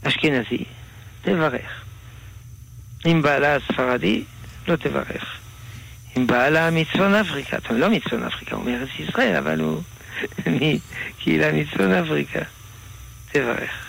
[0.03, 0.65] אשכנזי,
[1.23, 1.85] תברך.
[3.07, 4.25] אם בעלה ספרדי,
[4.69, 5.39] לא תברך.
[6.17, 9.83] אם בעלה מצפון אפריקה, טוב, לא מצפון אפריקה, הוא מארץ ישראל, אבל הוא
[10.47, 12.41] מקהילה מצפון אפריקה,
[13.33, 13.84] תברך.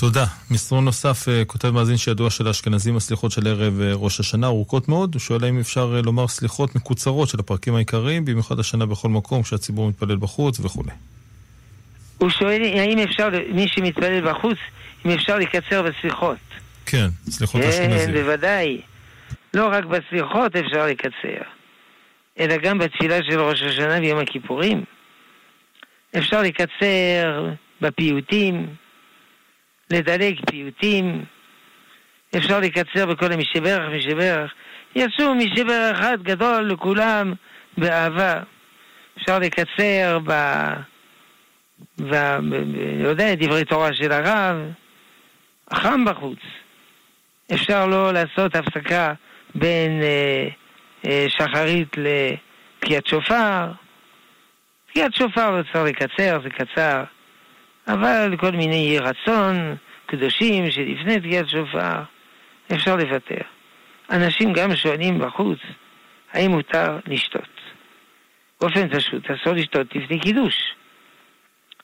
[0.00, 0.24] תודה.
[0.50, 4.88] מסרון נוסף, אה, כותב מאזין שידוע של האשכנזים הסליחות של ערב אה, ראש השנה ארוכות
[4.88, 5.14] מאוד.
[5.14, 9.42] הוא שואל האם אפשר אה, לומר סליחות מקוצרות של הפרקים העיקריים, במיוחד השנה בכל מקום,
[9.42, 10.90] כשהציבור מתפלל בחוץ וכולי.
[12.18, 14.58] הוא שואל האם אפשר, מי שמתפלל בחוץ,
[15.06, 16.38] אם אפשר לקצר בסליחות.
[16.86, 18.14] כן, סליחות כן, אשכנזים.
[18.14, 18.80] בוודאי.
[19.54, 21.42] לא רק בסליחות אפשר לקצר,
[22.38, 24.84] אלא גם בתפילה של ראש השנה ויום הכיפורים.
[26.18, 27.48] אפשר לקצר
[27.80, 28.66] בפיוטים,
[29.90, 31.24] לדלג פיוטים,
[32.36, 34.52] אפשר לקצר בכל המשברך, משברך.
[34.94, 37.32] יעשו משברך אחד גדול לכולם
[37.78, 38.40] באהבה.
[39.18, 40.32] אפשר לקצר ב...
[42.00, 42.14] ב...
[42.50, 42.54] ב...
[43.02, 44.56] לא יודע, דברי תורה של הרב,
[45.74, 46.38] חם בחוץ.
[47.54, 49.12] אפשר לא לעשות הפסקה
[49.54, 50.48] בין אה,
[51.06, 53.72] אה, שחרית לתקיעת שופר.
[54.88, 57.04] תקיעת שופר לא צריך לקצר, זה קצר.
[57.92, 59.76] אבל כל מיני יהי רצון,
[60.06, 62.02] קדושים שלפני תקיעת שופר,
[62.74, 63.42] אפשר לוותר.
[64.10, 65.58] אנשים גם שואלים בחוץ,
[66.32, 67.60] האם מותר לשתות?
[68.60, 70.54] באופן פשוט, אסור לשתות לפני קידוש.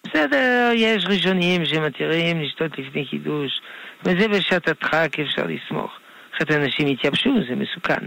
[0.04, 3.60] בסדר, יש ראשונים שמתירים לשתות לפני קידוש,
[4.04, 5.92] וזה בשעת הדחק אפשר לסמוך.
[6.36, 8.06] אחרת אנשים יתייבשו, זה מסוכן.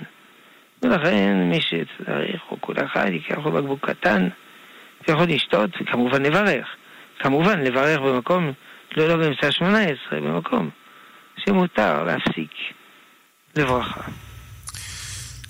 [0.82, 4.28] ולכן מי שצריך, או כל אחד, ייקח לו בקבוק קטן,
[5.08, 6.68] ויכול לשתות, וכמובן לברך.
[7.20, 8.52] כמובן, לברך במקום,
[8.98, 10.70] לא, לא באמצע שמונה עשרה, במקום
[11.46, 12.52] שמותר להפסיק
[13.56, 14.02] לברכה.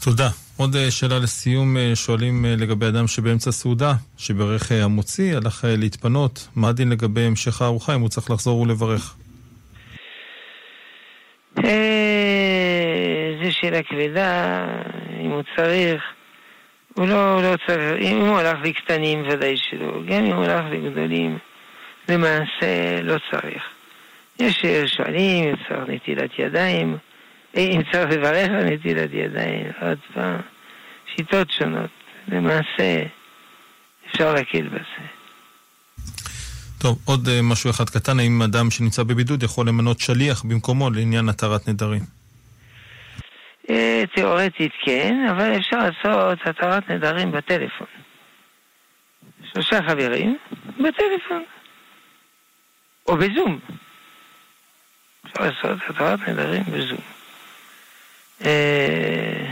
[0.04, 0.30] תודה.
[0.58, 6.48] עוד אה, שאלה לסיום, אה, שואלים אה, לגבי אדם שבאמצע סעודה, שברך המוציא, הלך להתפנות,
[6.56, 9.16] מה הדין לגבי המשך הארוחה, אם הוא צריך לחזור ולברך?
[13.44, 14.66] זו שאלה כבדה,
[15.22, 16.04] אם הוא צריך.
[16.96, 21.38] הוא לא, לא צריך, אם הוא הלך לקטנים ודאי שלא, גם אם הוא הלך לגדולים,
[22.10, 23.64] למעשה לא צריך.
[24.40, 24.66] יש
[24.98, 26.98] שואלים אם צריך נטילת ידיים,
[27.58, 30.42] אם צריך לברך על נטילת ידיים, עוד פעם,
[31.16, 31.90] שיטות שונות.
[32.32, 33.04] למעשה,
[34.08, 35.06] אפשר להקל בזה.
[36.78, 41.30] טוב, עוד uh, משהו אחד קטן, האם אדם שנמצא בבידוד יכול למנות שליח במקומו לעניין
[41.30, 42.02] התרת נדרים?
[43.68, 43.72] Uh,
[44.16, 47.88] תיאורטית כן, אבל אפשר לעשות התרת נדרים בטלפון.
[49.54, 51.44] שלושה חברים, בטלפון.
[53.10, 53.60] או בזום.
[55.26, 57.00] אפשר לעשות התרת נדרים בזום.
[58.46, 59.46] אה,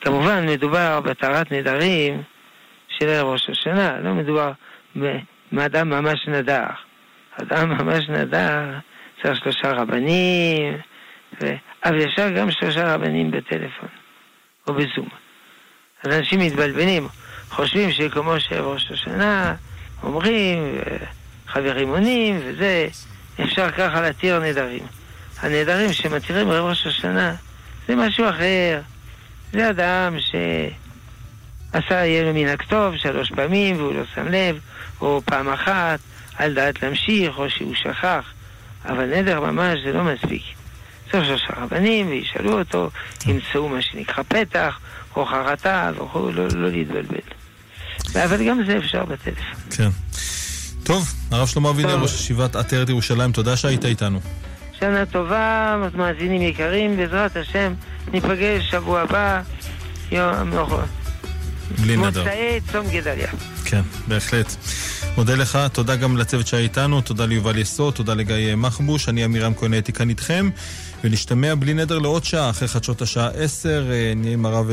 [0.00, 2.22] כמובן מדובר בטהרת נדרים
[2.88, 4.52] של ערב ראש השנה, לא מדובר
[5.52, 6.66] באדם ממש נדר.
[7.42, 8.78] אדם ממש נדר
[9.22, 10.74] צריך שלושה רבנים,
[11.84, 13.88] אבל ישר גם שלושה רבנים בטלפון
[14.66, 15.08] או בזום.
[16.02, 17.08] אז אנשים מתבלבלים,
[17.50, 19.54] חושבים שכמו שראש השנה
[20.02, 20.78] אומרים,
[21.54, 22.86] חברים עונים וזה,
[23.44, 24.86] אפשר ככה להתיר נדרים.
[25.40, 27.34] הנדרים שמתירים רב ראש השנה
[27.88, 28.80] זה משהו אחר.
[29.52, 34.58] זה אדם שעשה יהיה מנהג טוב שלוש פעמים והוא לא שם לב,
[35.00, 35.98] או פעם אחת,
[36.36, 38.24] על דעת להמשיך, או שהוא שכח.
[38.84, 40.42] אבל נדר ממש זה לא מספיק.
[41.10, 42.90] צריך שלושה רבנים וישאלו אותו,
[43.26, 44.78] ימצאו מה שנקרא פתח,
[45.16, 47.18] או חרטה, וכו', לא, לא להתבלבל.
[48.24, 49.60] אבל גם זה אפשר בטלפון.
[49.76, 49.88] כן.
[50.84, 54.20] טוב, הרב שלמה אבינר, ראש ישיבת עטרת ירושלים, תודה שהיית איתנו.
[54.80, 57.72] שנה טובה, מאזינים יקרים, בעזרת השם,
[58.12, 59.40] ניפגש שבוע הבא,
[60.12, 60.50] יום
[61.78, 62.20] בלי נדר.
[62.20, 63.28] מוצאי צום גדליה.
[63.64, 64.56] כן, בהחלט.
[65.16, 69.54] מודה לך, תודה גם לצוות שהיה איתנו, תודה ליובל יסוד, תודה לגיא מחבוש, אני עמירם
[69.54, 70.50] כהן הייתי כאן איתכם,
[71.04, 74.70] ונשתמע בלי נדר לעוד שעה, אחרי חדשות השעה 10, אה, נהיה עם הרב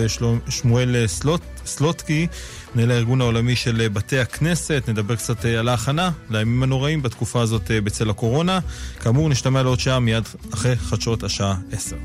[0.49, 2.27] שמואל סלוט, סלוטקי,
[2.75, 7.71] מנהל הארגון העולמי של בתי הכנסת, נדבר קצת אה, על ההכנה לימים הנוראים בתקופה הזאת
[7.71, 8.59] אה, בצל הקורונה.
[8.99, 10.23] כאמור, נשתמע לעוד שעה מיד
[10.53, 11.95] אחרי חדשות השעה 10.